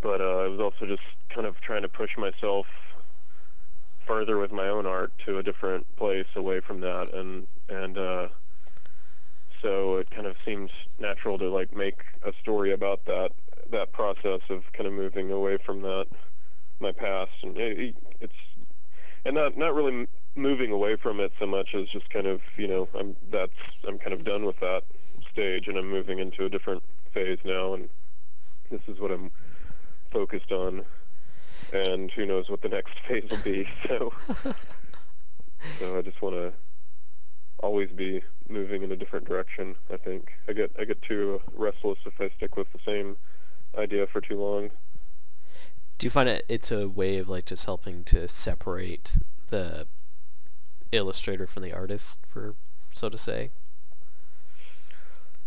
[0.00, 2.66] but uh, I was also just kind of trying to push myself
[4.06, 8.28] further with my own art to a different place away from that, and and uh,
[9.62, 13.32] so it kind of seems natural to like make a story about that
[13.70, 16.06] that process of kind of moving away from that
[16.80, 18.34] my past and it, it's
[19.24, 22.66] and not not really moving away from it so much as just kind of you
[22.66, 23.52] know I'm that's
[23.86, 24.84] I'm kind of done with that
[25.30, 27.88] stage and I'm moving into a different phase now and
[28.70, 29.30] this is what I'm
[30.10, 30.84] focused on
[31.72, 34.12] and who knows what the next phase will be so
[35.78, 36.52] so I just want to
[37.60, 41.98] always be moving in a different direction I think I get I get too restless
[42.06, 43.16] if I stick with the same
[43.76, 44.70] idea for too long.
[45.98, 49.18] Do you find it it's a way of like just helping to separate
[49.50, 49.86] the
[50.92, 52.54] illustrator from the artist, for
[52.92, 53.50] so to say?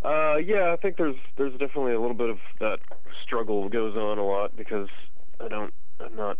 [0.03, 2.79] Uh, yeah, I think there's there's definitely a little bit of that
[3.21, 4.89] struggle goes on a lot because
[5.39, 6.37] I don't I'm not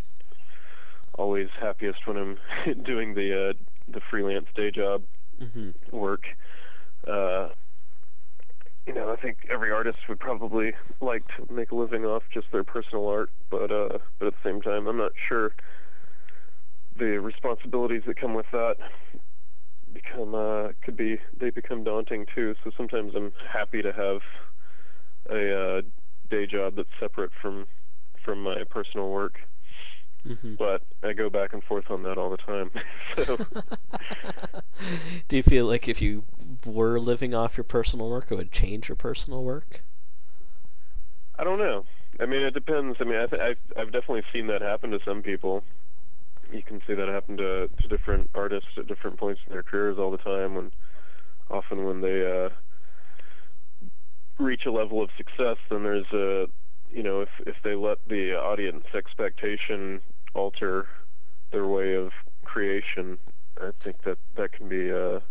[1.17, 2.37] always happiest when I'm
[2.83, 3.53] doing the uh,
[3.87, 5.03] the freelance day job
[5.41, 5.71] Mm-hmm.
[5.91, 6.37] work.
[7.07, 7.49] Uh,
[8.85, 12.51] you know, I think every artist would probably like to make a living off just
[12.51, 15.55] their personal art, but uh, but at the same time, I'm not sure
[16.95, 18.77] the responsibilities that come with that
[19.93, 22.55] become uh, could be they become daunting too.
[22.63, 24.21] So sometimes I'm happy to have
[25.29, 25.81] a uh,
[26.29, 27.67] day job that's separate from
[28.23, 29.39] from my personal work,
[30.27, 30.55] Mm-hmm.
[30.57, 32.71] but I go back and forth on that all the time.
[33.25, 33.37] so
[35.27, 36.23] Do you feel like if you
[36.65, 39.83] were living off your personal work, it would change your personal work?
[41.37, 41.85] I don't know.
[42.19, 42.97] I mean, it depends.
[42.99, 45.63] I mean, I th- I've, I've definitely seen that happen to some people.
[46.51, 49.97] You can see that happen to, to different artists at different points in their careers
[49.97, 50.55] all the time.
[50.55, 50.71] When
[51.49, 52.49] often when they uh,
[54.37, 56.49] reach a level of success, then there's a,
[56.91, 60.01] you know, if if they let the audience expectation
[60.33, 60.87] alter
[61.51, 62.11] their way of
[62.43, 63.17] creation,
[63.61, 65.21] I think that that can be a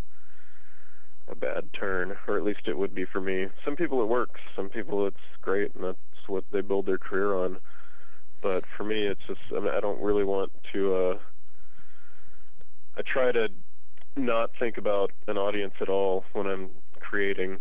[1.28, 3.48] a bad turn, or at least it would be for me.
[3.64, 4.40] Some people it works.
[4.54, 7.58] Some people it's great, and that's what they build their career on.
[8.44, 10.94] But for me, it's just I, mean, I don't really want to.
[10.96, 11.18] Uh,
[12.96, 13.52] I try to
[14.16, 16.70] not think about an audience at all when I'm
[17.00, 17.60] creating,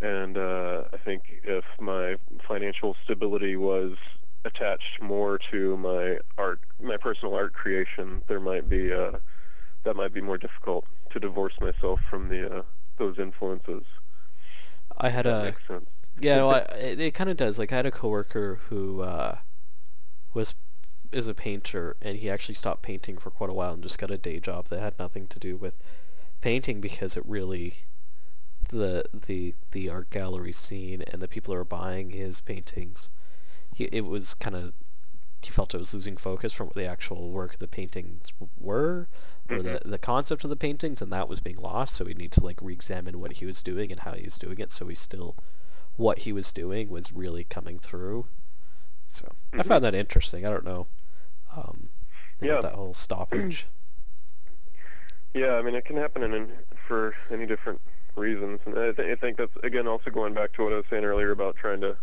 [0.00, 2.16] and uh, I think if my
[2.46, 3.96] financial stability was
[4.44, 9.12] attached more to my art, my personal art creation, there might be uh,
[9.84, 12.62] that might be more difficult to divorce myself from the uh,
[12.98, 13.84] those influences.
[14.96, 15.88] I had That a makes sense.
[16.20, 17.58] yeah, no, I, it, it kind of does.
[17.58, 19.38] Like I had a coworker who uh,
[20.34, 20.54] was
[21.10, 24.10] is a painter, and he actually stopped painting for quite a while and just got
[24.10, 25.74] a day job that had nothing to do with
[26.40, 27.84] painting because it really
[28.70, 33.08] the the the art gallery scene and the people who are buying his paintings.
[33.74, 34.72] He, it was kind of
[35.42, 39.08] he felt it was losing focus from what the actual work of the paintings were
[39.50, 39.90] or the Mhm.
[39.90, 42.60] the concept of the paintings and that was being lost so he need to like
[42.62, 45.34] re-examine what he was doing and how he was doing it so he still
[45.96, 48.26] what he was doing was really coming through
[49.12, 49.68] so I Mhm.
[49.68, 50.86] found that interesting I don't know
[51.56, 51.88] um
[52.40, 52.60] Yeah.
[52.60, 53.66] that whole stoppage
[55.34, 56.52] Yeah, I mean, it can happen in, in
[56.86, 57.80] for any different
[58.16, 60.84] reasons, and I, th- I think that's again also going back to what I was
[60.90, 61.96] saying earlier about trying to,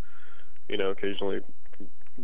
[0.67, 1.41] you know, occasionally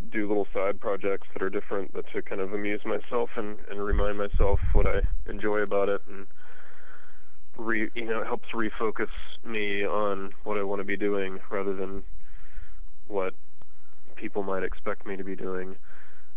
[0.09, 3.83] do little side projects that are different, but to kind of amuse myself and, and
[3.83, 6.25] remind myself what I enjoy about it, and
[7.57, 9.09] re, you know, it helps refocus
[9.43, 12.03] me on what I want to be doing rather than
[13.07, 13.35] what
[14.15, 15.75] people might expect me to be doing.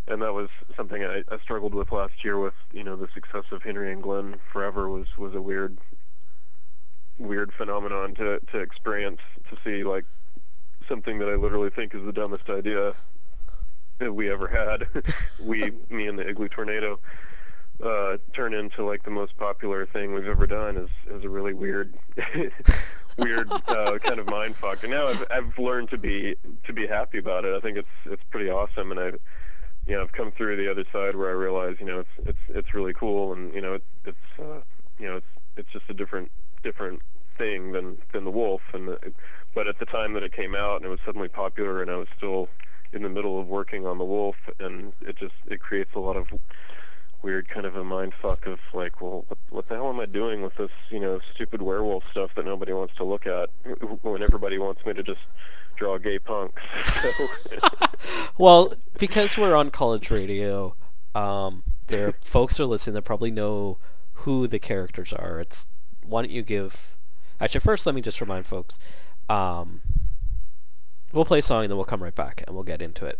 [0.06, 3.44] And that was something I, I struggled with last year with, you know, the success
[3.50, 5.76] of Henry and Glenn Forever was, was a weird
[7.18, 9.20] weird phenomenon to, to experience,
[9.50, 10.04] to see like
[10.88, 12.94] something that I literally think is the dumbest idea
[13.98, 14.86] that we ever had.
[15.42, 17.00] we, me and the Igloo Tornado,
[17.82, 21.52] uh, turn into like the most popular thing we've ever done is, is a really
[21.52, 21.94] weird,
[23.18, 24.82] weird uh, kind of mind fuck.
[24.82, 27.54] And now I've, I've learned to be to be happy about it.
[27.54, 29.06] I think it's it's pretty awesome, and I,
[29.86, 32.38] you know, I've come through the other side where I realize, you know, it's it's
[32.48, 34.60] it's really cool, and you know, it, it's uh,
[34.98, 36.30] you know, it's it's just a different
[36.62, 37.02] different
[37.34, 38.62] thing than than the Wolf.
[38.72, 39.12] And the,
[39.54, 41.96] but at the time that it came out, and it was suddenly popular, and I
[41.96, 42.48] was still
[42.92, 46.16] in the middle of working on the Wolf, and it just it creates a lot
[46.16, 46.28] of
[47.22, 50.06] weird kind of a mind fuck of like, well, what, what the hell am I
[50.06, 53.50] doing with this, you know, stupid werewolf stuff that nobody wants to look at
[54.02, 55.20] when everybody wants me to just
[55.76, 56.62] draw gay punks.
[58.38, 60.76] Well, because we're on college radio,
[61.14, 63.78] um, there folks are listening that probably know
[64.12, 65.40] who the characters are.
[65.40, 65.66] It's
[66.06, 66.94] why don't you give?
[67.40, 68.78] Actually, first let me just remind folks.
[69.28, 69.82] Um,
[71.12, 73.18] we'll play a song and then we'll come right back and we'll get into it.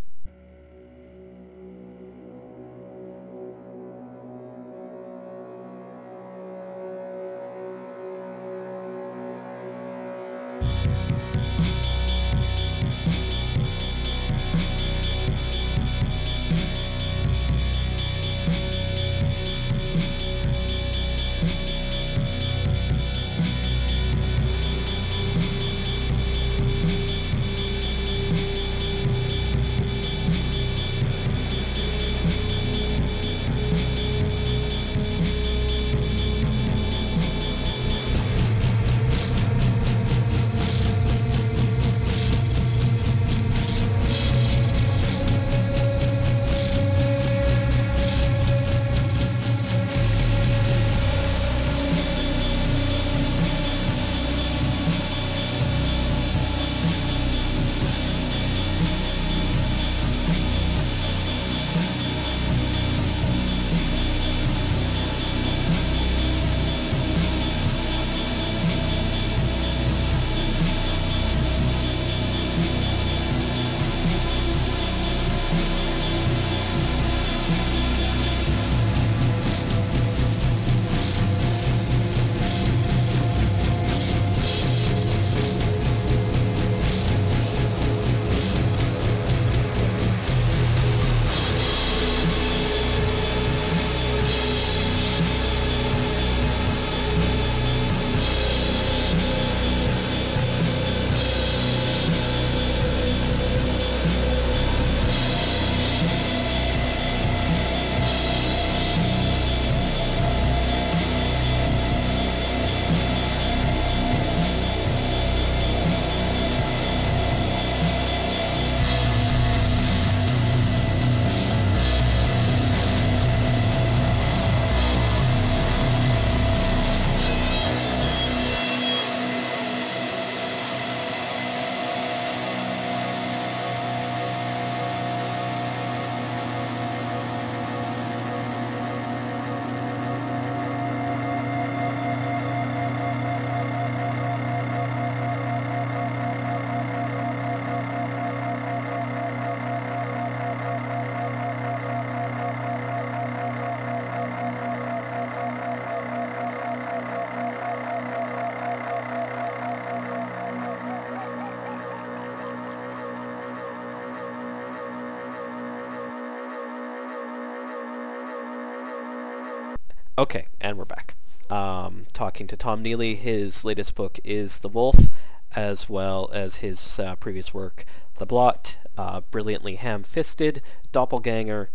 [170.60, 171.14] And we're back.
[171.50, 173.14] Um, talking to Tom Neely.
[173.14, 175.08] His latest book is The Wolf,
[175.54, 177.84] as well as his uh, previous work,
[178.16, 181.70] The Blot, uh, Brilliantly Ham-Fisted, Doppelganger.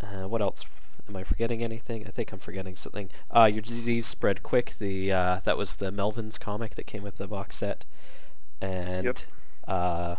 [0.00, 0.66] Uh, what else?
[1.08, 2.06] Am I forgetting anything?
[2.06, 3.10] I think I'm forgetting something.
[3.30, 4.74] Uh, Your Disease Spread Quick.
[4.78, 7.84] The uh, that was the Melvins comic that came with the box set.
[8.60, 9.18] And Yep.
[9.68, 10.16] uh,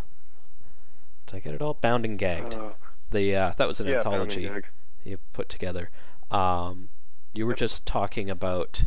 [1.25, 1.73] did I get it all?
[1.75, 2.57] Bound and Gagged.
[3.11, 4.49] the uh, that was an yeah, anthology
[5.03, 5.89] you put together.
[6.29, 6.89] Um,
[7.35, 8.85] you were just talking about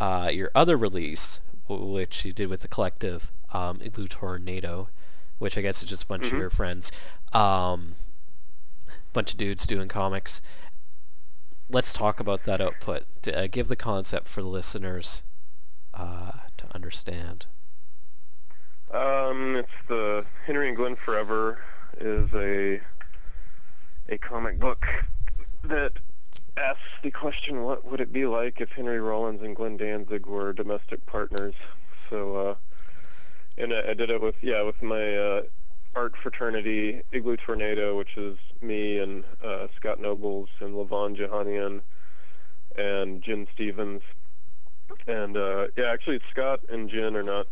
[0.00, 4.88] uh, your other release, w- which you did with the collective, um, Igloo Tornado,
[5.38, 6.38] which I guess is just a bunch of Mhm.
[6.38, 6.90] your friends.
[7.32, 7.94] Um,
[9.12, 10.40] bunch of dudes doing comics.
[11.68, 13.04] Let's talk about that output.
[13.22, 15.22] D- uh, give the concept for the listeners
[15.94, 17.46] uh, to understand.
[18.92, 21.62] Um, it's the Henry and Glenn Forever
[21.98, 22.80] is a
[24.08, 24.86] a comic book
[25.62, 25.92] that
[26.56, 30.52] asks the question, what would it be like if Henry Rollins and Glenn Danzig were
[30.52, 31.54] domestic partners?
[32.10, 32.54] So, uh,
[33.58, 35.42] and I, I did it with yeah with my uh,
[35.94, 41.80] art fraternity Igloo Tornado, which is me and uh, Scott Nobles and Levon Jihanian
[42.76, 44.02] and Jen Stevens.
[45.06, 47.46] And uh, yeah, actually Scott and Jen are not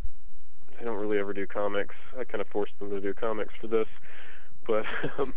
[0.79, 1.95] they don't really ever do comics.
[2.19, 3.89] I kind of forced them to do comics for this,
[4.67, 4.87] but
[5.19, 5.35] um,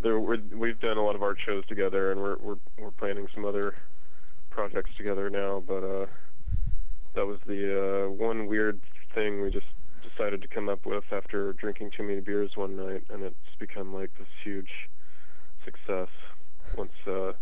[0.00, 3.28] there we're, we've done a lot of art shows together, and we're we're we're planning
[3.34, 3.74] some other
[4.50, 5.62] projects together now.
[5.66, 6.06] But uh,
[7.14, 8.80] that was the uh, one weird
[9.14, 9.66] thing we just
[10.02, 13.94] decided to come up with after drinking too many beers one night, and it's become
[13.94, 14.88] like this huge
[15.64, 16.08] success
[16.76, 17.32] once uh,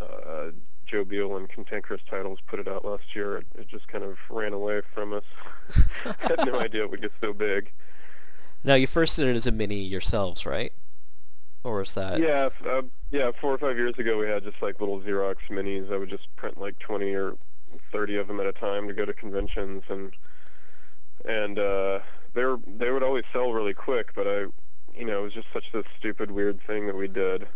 [0.00, 0.50] uh,
[0.86, 3.38] Joe Biel and Cantankerous Titles put it out last year.
[3.38, 5.24] It, it just kind of ran away from us.
[6.04, 7.70] I had no idea it would get so big.
[8.64, 10.72] Now you first did it as a mini yourselves, right?
[11.64, 12.18] Or was that?
[12.20, 13.30] Yeah, uh, yeah.
[13.40, 15.92] Four or five years ago, we had just like little Xerox minis.
[15.92, 17.36] I would just print like 20 or
[17.92, 20.12] 30 of them at a time to go to conventions, and
[21.24, 22.00] and uh,
[22.34, 24.12] they were they would always sell really quick.
[24.14, 24.38] But I,
[24.98, 27.46] you know, it was just such this stupid, weird thing that we did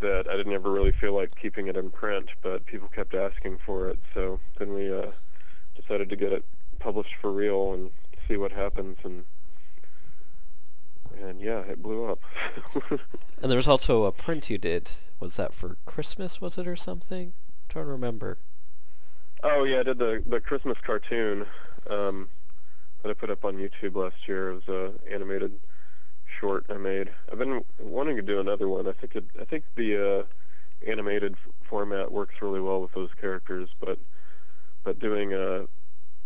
[0.00, 2.30] that I didn't ever really feel like keeping it in print.
[2.42, 5.10] But people kept asking for it, so then we uh,
[5.74, 6.44] decided to get it
[6.78, 7.90] published for real and
[8.26, 8.96] see what happens.
[9.04, 9.24] And
[11.22, 12.20] and yeah, it blew up.
[13.42, 14.90] And there was also a print you did.
[15.20, 16.40] Was that for Christmas?
[16.40, 17.28] Was it or something?
[17.28, 18.38] I'm trying to remember.
[19.42, 21.44] Oh yeah, I did the the Christmas cartoon
[21.90, 22.28] um,
[23.02, 24.52] that I put up on YouTube last year.
[24.52, 25.52] It was a animated
[26.26, 27.10] short I made.
[27.30, 28.88] I've been wanting to do another one.
[28.88, 30.22] I think it, I think the uh,
[30.86, 33.98] animated f- format works really well with those characters, but
[34.82, 35.66] but doing uh,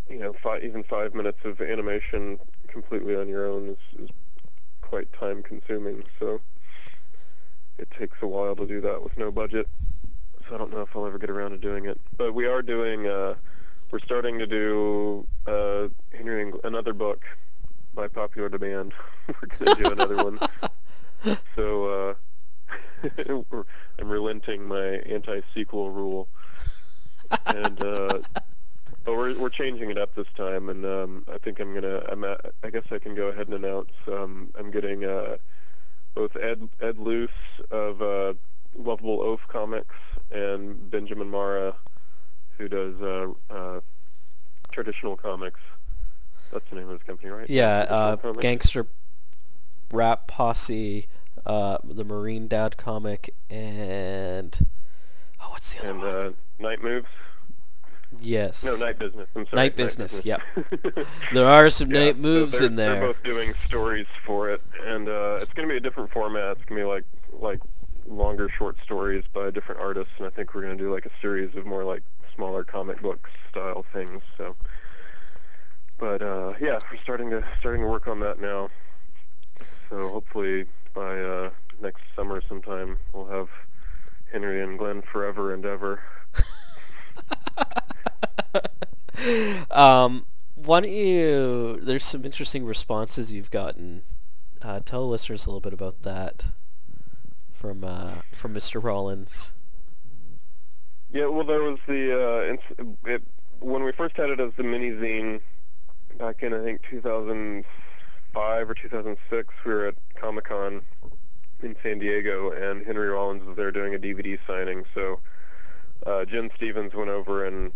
[0.08, 2.38] you know five, even five minutes of animation
[2.68, 4.10] completely on your own is, is
[4.90, 6.02] quite time consuming.
[6.18, 6.40] So
[7.78, 9.68] it takes a while to do that with no budget
[10.50, 12.00] so I don't know if I'll ever get around to doing it.
[12.16, 13.34] But we are doing, uh,
[13.90, 17.22] we're starting to do uh, Henry Eng- another book
[17.94, 18.92] by popular demand.
[19.28, 20.38] we're going to do another one.
[21.54, 22.16] So
[23.04, 23.04] uh,
[23.98, 26.28] I'm relenting my anti-sequel rule,
[27.44, 28.20] and uh,
[29.04, 32.02] but we're we're changing it up this time, and um, I think I'm gonna.
[32.08, 33.90] I'm at, I guess I can go ahead and announce.
[34.06, 35.36] Um, I'm getting uh,
[36.14, 37.30] both Ed Ed Luce
[37.70, 38.34] of uh,
[38.78, 39.96] Wuvable Oaf Comics
[40.30, 41.74] and Benjamin Marra,
[42.58, 43.80] who does uh, uh,
[44.70, 45.60] traditional comics.
[46.52, 47.48] That's the name of his company, right?
[47.48, 48.86] Yeah, uh, Gangster
[49.92, 51.06] Rap Posse,
[51.46, 54.66] uh, the Marine Dad comic, and
[55.40, 56.08] oh, what's the other And one?
[56.08, 57.06] uh, Night Moves.
[58.20, 58.64] Yes.
[58.64, 59.28] No, Night Business.
[59.34, 59.56] I'm sorry.
[59.56, 60.42] Night Business, yep.
[61.32, 62.94] There are some Yeah, night moves they're, in there.
[62.94, 66.56] They're both doing stories for it, and uh, it's going to be a different format.
[66.58, 67.60] It's going to be like like
[68.06, 71.10] longer short stories by different artists, and I think we're going to do like a
[71.20, 72.02] series of more like
[72.34, 74.22] smaller comic book style things.
[74.36, 74.56] So,
[75.98, 78.70] but uh, yeah, we're starting to starting to work on that now.
[79.88, 81.50] So hopefully by uh,
[81.80, 83.48] next summer sometime we'll have
[84.32, 86.02] Henry and Glenn forever and ever.
[89.70, 91.80] um, why don't you?
[91.82, 94.02] There's some interesting responses you've gotten.
[94.62, 96.46] Uh, tell listeners a little bit about that
[97.52, 98.82] from uh, from Mr.
[98.82, 99.52] Rollins.
[101.12, 102.56] Yeah, well, there was the uh,
[103.06, 103.22] it,
[103.60, 105.40] when we first had it as the mini zine
[106.18, 109.54] back in I think 2005 or 2006.
[109.64, 110.82] We were at Comic Con
[111.62, 114.84] in San Diego, and Henry Rollins was there doing a DVD signing.
[114.94, 115.20] So
[116.06, 117.72] uh, Jen Stevens went over and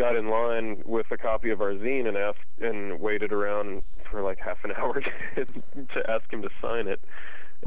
[0.00, 4.22] got in line with a copy of our zine and asked and waited around for
[4.22, 5.02] like half an hour
[5.34, 7.02] to ask him to sign it.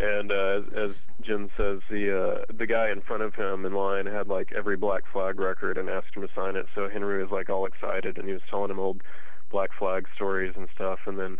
[0.02, 3.74] And uh, as, as Jim says, the uh, the guy in front of him in
[3.76, 6.66] line had like every Black Flag record and asked him to sign it.
[6.74, 9.04] So Henry was like all excited, and he was telling him old
[9.52, 11.02] Black Flag stories and stuff.
[11.06, 11.40] And then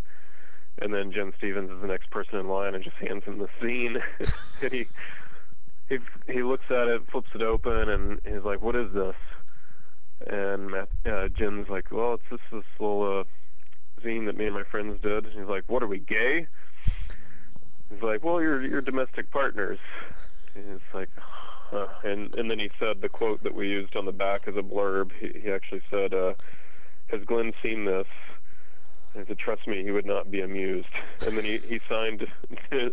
[0.78, 3.50] and then Jim Stevens is the next person in line and just hands him the
[3.60, 4.00] zine,
[4.62, 4.86] and he
[5.90, 9.16] he he looks at it, flips it open, and he's like, "What is this?"
[10.28, 13.24] And Matt, uh, Jim's like, "Well, it's just this little uh,
[14.02, 16.48] zine that me and my friends did." And he's like, "What are we gay?"
[17.90, 19.80] He's like, "Well, you're you're domestic partners."
[20.56, 21.88] And it's like, huh.
[22.04, 24.64] and and then he said the quote that we used on the back as a
[24.64, 25.12] blurb.
[25.20, 26.36] He, he actually said, uh,
[27.08, 28.08] "Has Glenn seen this?"
[29.16, 30.88] I said, trust me, he would not be amused.
[31.22, 32.28] And then he, he signed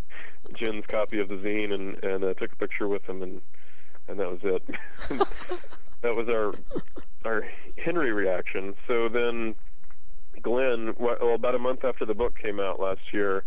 [0.53, 3.41] Jen's copy of the zine and, and uh, took a picture with him, and,
[4.07, 4.63] and that was it.
[6.03, 6.55] that was our
[7.25, 7.47] our
[7.77, 8.75] Henry reaction.
[8.87, 9.55] So then
[10.43, 13.45] Glenn, well, about a month after the book came out last year,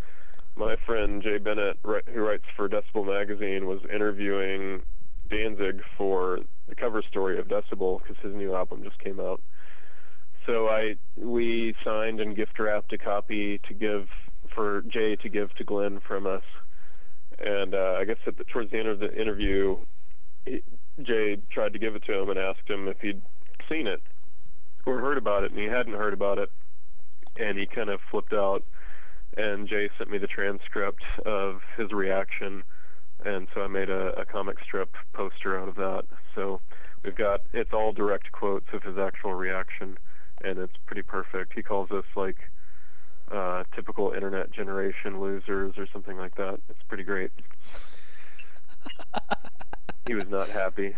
[0.56, 4.84] my friend Jay Bennett, who writes for Decibel magazine, was interviewing
[5.30, 9.42] Danzig for the cover story of Decibel because his new album just came out.
[10.46, 14.10] So I we signed and gift wrapped a copy to give
[14.54, 16.44] for Jay to give to Glenn from us.
[17.40, 19.78] And uh, I guess at the, towards the end of the interview,
[20.46, 20.62] he,
[21.02, 23.22] Jay tried to give it to him and asked him if he'd
[23.70, 24.02] seen it
[24.86, 26.52] or heard about it, and he hadn't heard about it.
[27.38, 28.64] And he kind of flipped out.
[29.36, 32.64] And Jay sent me the transcript of his reaction,
[33.26, 36.06] and so I made a, a comic strip poster out of that.
[36.36, 36.62] So
[37.04, 39.98] we've got it's all direct quotes of his actual reaction
[40.44, 41.54] and it's pretty perfect.
[41.54, 42.50] He calls us like
[43.32, 46.60] uh, typical internet generation losers or something like that.
[46.70, 47.32] It's pretty great.
[50.06, 50.96] he was not happy.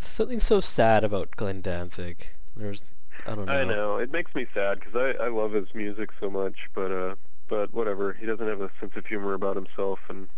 [0.00, 2.28] Something so sad about Glenn Danzig.
[2.56, 2.84] There's,
[3.26, 3.52] I don't know.
[3.52, 6.90] I know it makes me sad because I I love his music so much, but
[6.90, 7.14] uh,
[7.48, 8.12] but whatever.
[8.12, 10.28] He doesn't have a sense of humor about himself and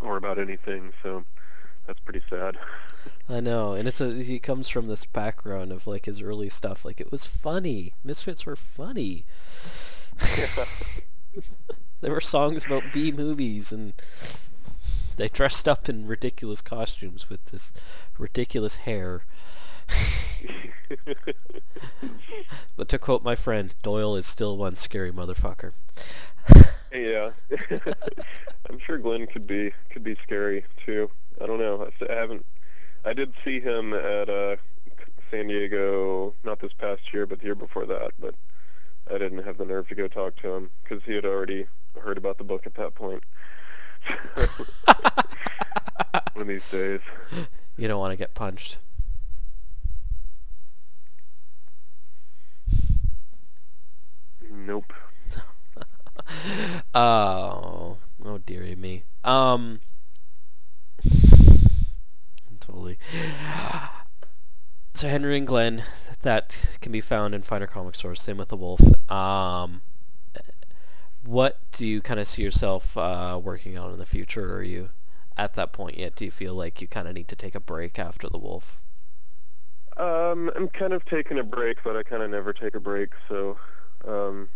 [0.00, 1.24] or about anything, so
[1.86, 2.58] that's pretty sad.
[3.28, 6.84] I know, and it's a he comes from this background of like his early stuff.
[6.84, 7.92] Like it was funny.
[8.04, 9.24] Misfits were funny.
[12.00, 13.92] there were songs about B movies, and
[15.16, 17.72] they dressed up in ridiculous costumes with this
[18.18, 19.22] ridiculous hair.
[22.76, 25.72] but to quote my friend, Doyle is still one scary motherfucker.
[26.92, 27.32] Yeah,
[28.70, 31.10] I'm sure Glenn could be could be scary too.
[31.40, 31.90] I don't know.
[32.08, 32.46] I haven't.
[33.04, 34.56] I did see him at uh,
[35.30, 38.12] San Diego, not this past year, but the year before that.
[38.18, 38.34] But
[39.10, 41.66] I didn't have the nerve to go talk to him because he had already
[42.00, 43.22] heard about the book at that point.
[46.32, 47.00] One of these days.
[47.76, 48.78] You don't want to get punched.
[54.50, 54.92] Nope.
[56.94, 59.04] oh, oh dearie me.
[59.24, 59.80] Um,
[62.60, 62.98] totally.
[64.94, 65.84] So Henry and Glenn,
[66.22, 68.20] that can be found in finer comic stores.
[68.20, 68.80] Same with the Wolf.
[69.10, 69.82] Um,
[71.26, 74.54] what do you kind of see yourself uh, working on in the future?
[74.54, 74.90] Are you
[75.36, 76.14] at that point yet?
[76.14, 78.78] Do you feel like you kind of need to take a break after the Wolf?
[79.96, 83.10] Um, I'm kind of taking a break, but I kind of never take a break.
[83.28, 83.58] So,
[84.06, 84.48] um,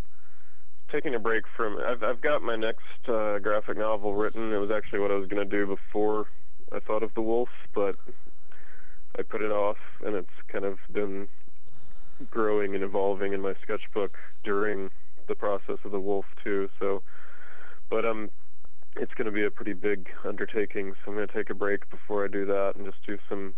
[0.90, 1.78] taking a break from.
[1.78, 4.52] I've I've got my next uh, graphic novel written.
[4.52, 6.26] It was actually what I was going to do before
[6.72, 7.96] I thought of the Wolf, but
[9.18, 11.28] I put it off, and it's kind of been
[12.30, 14.90] growing and evolving in my sketchbook during
[15.30, 16.68] the process of the Wolf too.
[16.78, 17.02] So,
[17.88, 18.30] but um,
[18.96, 20.92] it's going to be a pretty big undertaking.
[20.92, 23.54] So I'm going to take a break before I do that and just do some.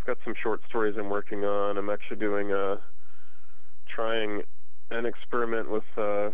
[0.00, 1.78] I've got some short stories I'm working on.
[1.78, 2.80] I'm actually doing a
[3.86, 4.42] trying
[4.90, 6.30] an experiment with uh,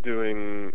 [0.00, 0.72] doing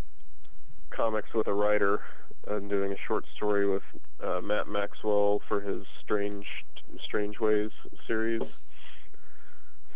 [0.92, 2.02] comics with a writer
[2.48, 3.84] and doing a short story with
[4.24, 6.66] uh, Matt Maxwell for his Strange
[7.02, 7.72] Strange Ways
[8.08, 8.42] series.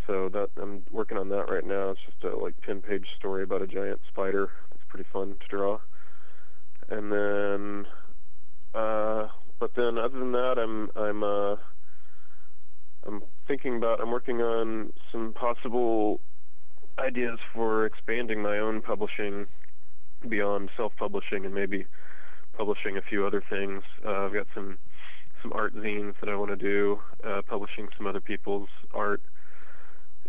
[0.05, 1.89] So that I'm working on that right now.
[1.89, 4.51] It's just a like 10-page story about a giant spider.
[4.73, 5.79] It's pretty fun to draw.
[6.89, 7.87] And then,
[8.75, 9.27] uh,
[9.59, 11.55] but then other than that, I'm I'm uh,
[13.05, 14.01] I'm thinking about.
[14.01, 16.19] I'm working on some possible
[16.99, 19.47] ideas for expanding my own publishing
[20.27, 21.85] beyond self-publishing and maybe
[22.53, 23.83] publishing a few other things.
[24.05, 24.77] Uh, I've got some
[25.41, 29.21] some art zines that I want to do, uh, publishing some other people's art,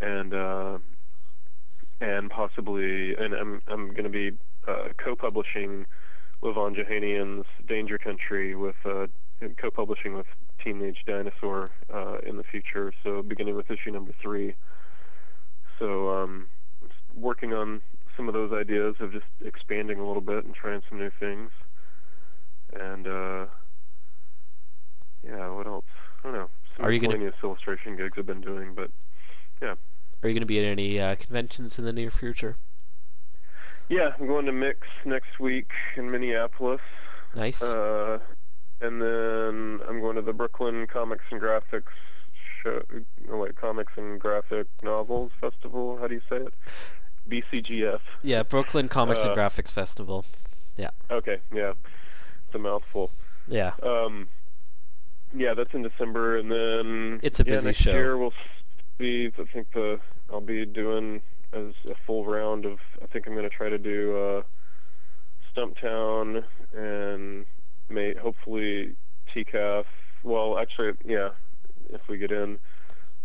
[0.00, 0.78] and uh,
[2.00, 4.32] and possibly, and I'm I'm going to be
[4.66, 5.86] uh, co-publishing
[6.42, 9.06] Levon Jihanian's Danger Country with uh,
[9.56, 10.26] co-publishing with
[10.62, 12.92] Teenage Dinosaur uh, in the future.
[13.02, 14.54] So beginning with issue number three.
[15.78, 16.48] So um,
[17.14, 17.82] working on
[18.16, 21.50] some of those ideas of just expanding a little bit and trying some new things.
[22.72, 23.46] And uh,
[25.26, 25.84] yeah, what else?
[26.22, 26.50] I don't know.
[26.76, 28.90] Some Are you gonna- illustration gigs I've been doing, but
[29.64, 29.74] yeah.
[30.22, 32.56] Are you going to be at any uh, conventions in the near future?
[33.88, 36.80] Yeah, I'm going to Mix next week in Minneapolis.
[37.34, 37.62] Nice.
[37.62, 38.18] Uh,
[38.80, 41.92] and then I'm going to the Brooklyn Comics and Graphics
[42.62, 42.82] show,
[43.28, 45.98] wait, Comics and Graphic Novels Festival.
[45.98, 46.54] How do you say it?
[47.28, 48.00] BCGF.
[48.22, 50.24] yeah, Brooklyn Comics and uh, Graphics Festival.
[50.76, 50.90] Yeah.
[51.10, 51.72] Okay, yeah,
[52.46, 53.10] it's a mouthful.
[53.48, 53.72] Yeah.
[53.82, 54.28] Um,
[55.34, 57.92] yeah, that's in December, and then It's a yeah, busy next show.
[57.92, 58.32] year we'll
[59.00, 60.00] I think the
[60.32, 61.20] I'll be doing
[61.52, 62.78] as a full round of.
[63.02, 64.42] I think I'm going to try to do uh,
[65.54, 66.44] Stumptown
[66.76, 67.44] and
[67.88, 68.94] may hopefully
[69.34, 69.84] TCAF.
[70.22, 71.30] Well, actually, yeah,
[71.90, 72.58] if we get in.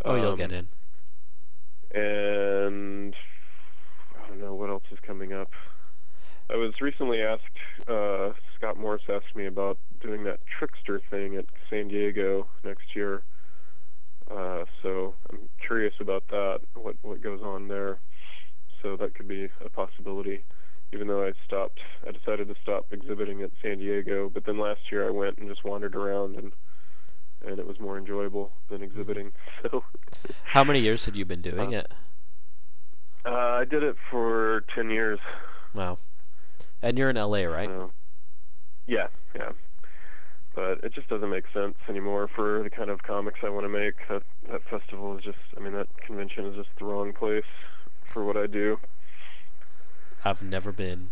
[0.05, 0.67] Oh, you'll Um, get in.
[1.91, 3.15] and
[4.23, 5.51] I don't know what else is coming up.
[6.49, 7.43] I was recently asked,
[7.87, 13.21] uh, Scott Morse asked me about doing that trickster thing at San Diego next year.
[14.29, 17.99] Uh, so I'm curious about that, what what goes on there.
[18.81, 20.43] So that could be a possibility.
[20.91, 24.29] Even though I stopped, I decided to stop exhibiting at San Diego.
[24.29, 26.51] But then last year I went and just wandered around, and
[27.45, 29.31] and it was more enjoyable than exhibiting.
[29.63, 29.83] So
[30.45, 31.91] How many years had you been doing uh, it?
[33.25, 35.19] uh, I did it for ten years.
[35.73, 35.97] Wow.
[36.81, 37.67] And you're in LA, right?
[37.67, 37.91] So,
[38.87, 39.51] yeah, yeah.
[40.59, 43.69] But it just doesn't make sense anymore for the kind of comics I want to
[43.69, 43.95] make.
[44.09, 47.45] That that festival is just, I mean, that convention is just the wrong place
[48.03, 48.77] for what I do.
[50.25, 51.11] I've never been,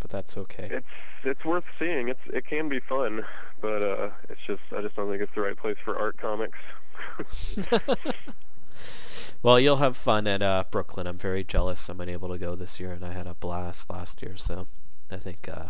[0.00, 0.68] but that's okay.
[0.68, 0.86] It's
[1.22, 2.08] it's worth seeing.
[2.08, 3.24] It's it can be fun,
[3.60, 6.58] but uh, it's just I just don't think it's the right place for art comics.
[9.44, 11.06] well, you'll have fun at uh, Brooklyn.
[11.06, 11.88] I'm very jealous.
[11.88, 14.36] I'm unable to go this year, and I had a blast last year.
[14.36, 14.66] So
[15.08, 15.66] I think uh,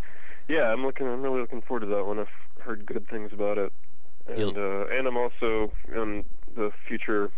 [0.49, 1.07] yeah, I'm looking.
[1.07, 2.19] I'm really looking forward to that one.
[2.19, 2.29] I've
[2.61, 3.73] heard good things about it,
[4.27, 6.25] and uh, and I'm also in
[6.57, 7.31] the future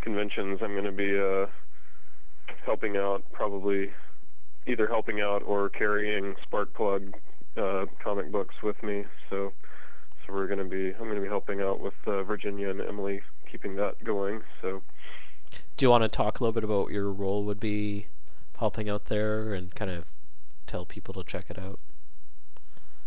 [0.00, 0.60] conventions.
[0.62, 1.46] I'm going to be uh,
[2.64, 3.92] helping out, probably
[4.66, 7.14] either helping out or carrying Sparkplug
[7.56, 9.04] uh, comic books with me.
[9.28, 9.52] So
[10.24, 10.90] so we're going to be.
[10.90, 14.42] I'm going to be helping out with uh, Virginia and Emily, keeping that going.
[14.62, 14.82] So.
[15.76, 18.06] do you want to talk a little bit about what your role would be
[18.58, 20.04] helping out there, and kind of
[20.68, 21.80] tell people to check it out?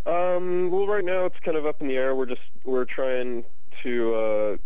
[0.05, 2.13] Um, well, right now it's kind of up in the air.
[2.13, 3.45] We're just we're trying
[3.83, 4.57] to uh,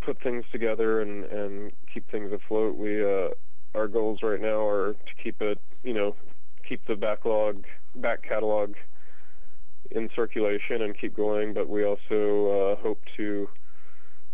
[0.00, 2.76] put things together and and keep things afloat.
[2.76, 3.28] We uh,
[3.76, 6.16] our goals right now are to keep it, you know,
[6.64, 7.64] keep the backlog
[7.94, 8.74] back catalog
[9.92, 11.52] in circulation and keep going.
[11.52, 13.48] But we also uh, hope to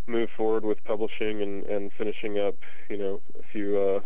[0.07, 2.55] move forward with publishing and and finishing up,
[2.89, 3.99] you know, a few uh,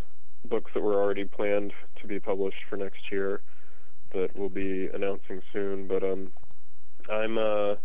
[0.44, 1.72] books that were already planned
[2.02, 3.40] to be published for next year
[4.14, 5.88] that we'll be announcing soon.
[5.88, 6.32] But um,
[7.10, 7.76] I'm uh,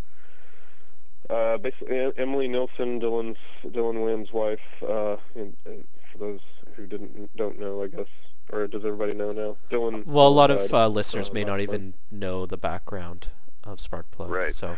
[1.31, 4.61] uh, basically Emily Nilsson, Dylan's Dylan Williams' wife.
[4.87, 6.41] Uh, and, and for those
[6.75, 8.07] who didn't don't know, I guess,
[8.51, 9.57] or does everybody know now?
[9.71, 10.07] Dylan.
[10.07, 11.69] Well, a lot of uh, listeners uh, may last not month.
[11.69, 13.29] even know the background
[13.65, 14.29] of Sparkplug.
[14.31, 14.55] Right.
[14.55, 14.77] So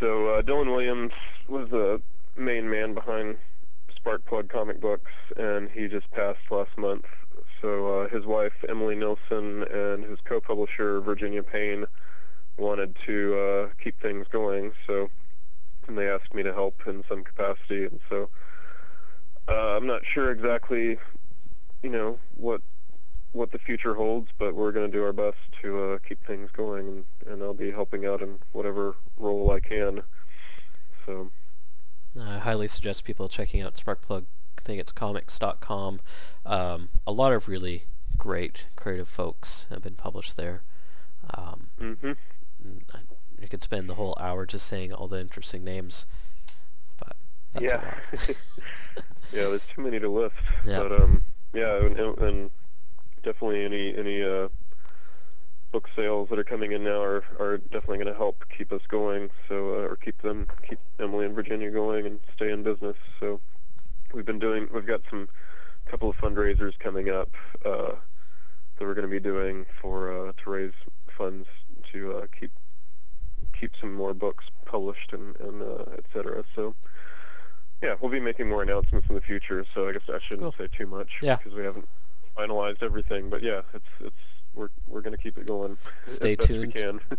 [0.00, 1.12] So uh, Dylan Williams
[1.48, 2.02] was the
[2.36, 3.36] main man behind
[4.04, 7.04] Sparkplug comic books, and he just passed last month.
[7.62, 11.86] So uh, his wife Emily Nilsson and his co-publisher Virginia Payne
[12.58, 14.72] wanted to uh, keep things going.
[14.86, 15.08] So
[15.86, 18.28] and they asked me to help in some capacity, and so
[19.48, 20.98] uh, I'm not sure exactly,
[21.82, 22.60] you know, what
[23.32, 26.50] what the future holds, but we're going to do our best to uh, keep things
[26.52, 30.02] going, and, and I'll be helping out in whatever role I can.
[31.06, 31.30] So,
[32.20, 34.26] I highly suggest people checking out Sparkplug.
[34.62, 36.00] I think it's comics.com.
[36.46, 37.84] Um, a lot of really
[38.16, 40.62] great creative folks have been published there.
[41.34, 42.12] Um, hmm
[42.94, 42.98] I-
[43.40, 46.06] you could spend the whole hour just saying all the interesting names,
[46.96, 47.16] but
[47.52, 47.94] that's yeah,
[49.32, 49.48] yeah.
[49.48, 50.78] There's too many to list, Yeah.
[50.78, 52.50] but um, yeah, and, and
[53.24, 54.46] definitely any any uh,
[55.72, 58.82] book sales that are coming in now are are definitely going to help keep us
[58.86, 59.30] going.
[59.48, 62.96] So, uh, or keep them, keep Emily and Virginia going, and stay in business.
[63.18, 63.40] So,
[64.12, 64.68] we've been doing.
[64.72, 65.28] We've got some
[65.86, 67.30] couple of fundraisers coming up
[67.64, 67.92] uh,
[68.78, 70.72] that we're going to be doing for uh, to raise
[71.16, 71.46] funds
[71.92, 72.50] to uh, keep
[73.58, 76.04] keep some more books published and, and uh, et.
[76.54, 76.74] So
[77.82, 79.64] yeah, we'll be making more announcements in the future.
[79.74, 80.66] So I guess I shouldn't Cool.
[80.66, 81.36] say too much Yeah.
[81.36, 81.88] because we haven't
[82.36, 83.28] finalized everything.
[83.30, 84.14] But yeah, it's it's
[84.54, 86.74] we're we're going to keep it going Stay tuned.
[86.74, 87.00] we can.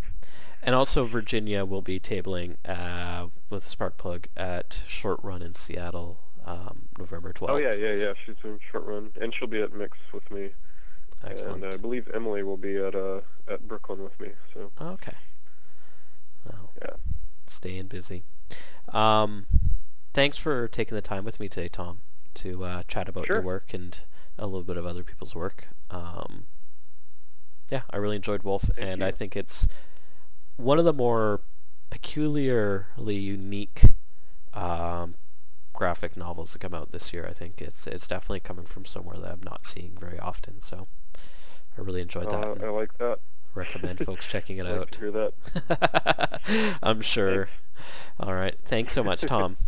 [0.66, 6.90] And also Virginia will be tabling uh, with Sparkplug at Short Run in Seattle, um,
[6.98, 7.50] November 12th.
[7.50, 8.14] oh yeah, yeah, yeah.
[8.26, 10.52] She's doing short run, and she'll be at Mix with me.
[11.26, 11.64] Excellent.
[11.64, 14.30] And I believe Emily will be at uh at Brooklyn with me.
[14.54, 15.16] So Okay.
[16.46, 16.96] Well, yeah.
[17.48, 18.24] staying busy.
[18.90, 19.46] Um,
[20.14, 22.02] thanks for taking the time with me today, Tom,
[22.36, 23.98] to uh, chat about your work and
[24.38, 25.70] a little bit of other people's work.
[25.90, 26.46] Um,
[27.70, 29.68] yeah, I really enjoyed Wolf, Thank and I think it's
[30.58, 31.40] one of the more
[31.90, 33.86] peculiarly unique
[34.54, 35.16] um,
[35.74, 37.26] graphic novels that come out this year.
[37.30, 40.62] I think it's it's definitely coming from somewhere that I'm not seeing very often.
[40.62, 40.88] So
[41.78, 42.44] I really enjoyed that.
[42.44, 43.20] Uh, and I like that.
[43.56, 44.96] recommend folks checking it out.
[44.96, 46.40] hear that.
[46.84, 47.50] I'm sure.
[48.20, 48.56] All right.
[48.66, 49.58] Thanks so much, Tom.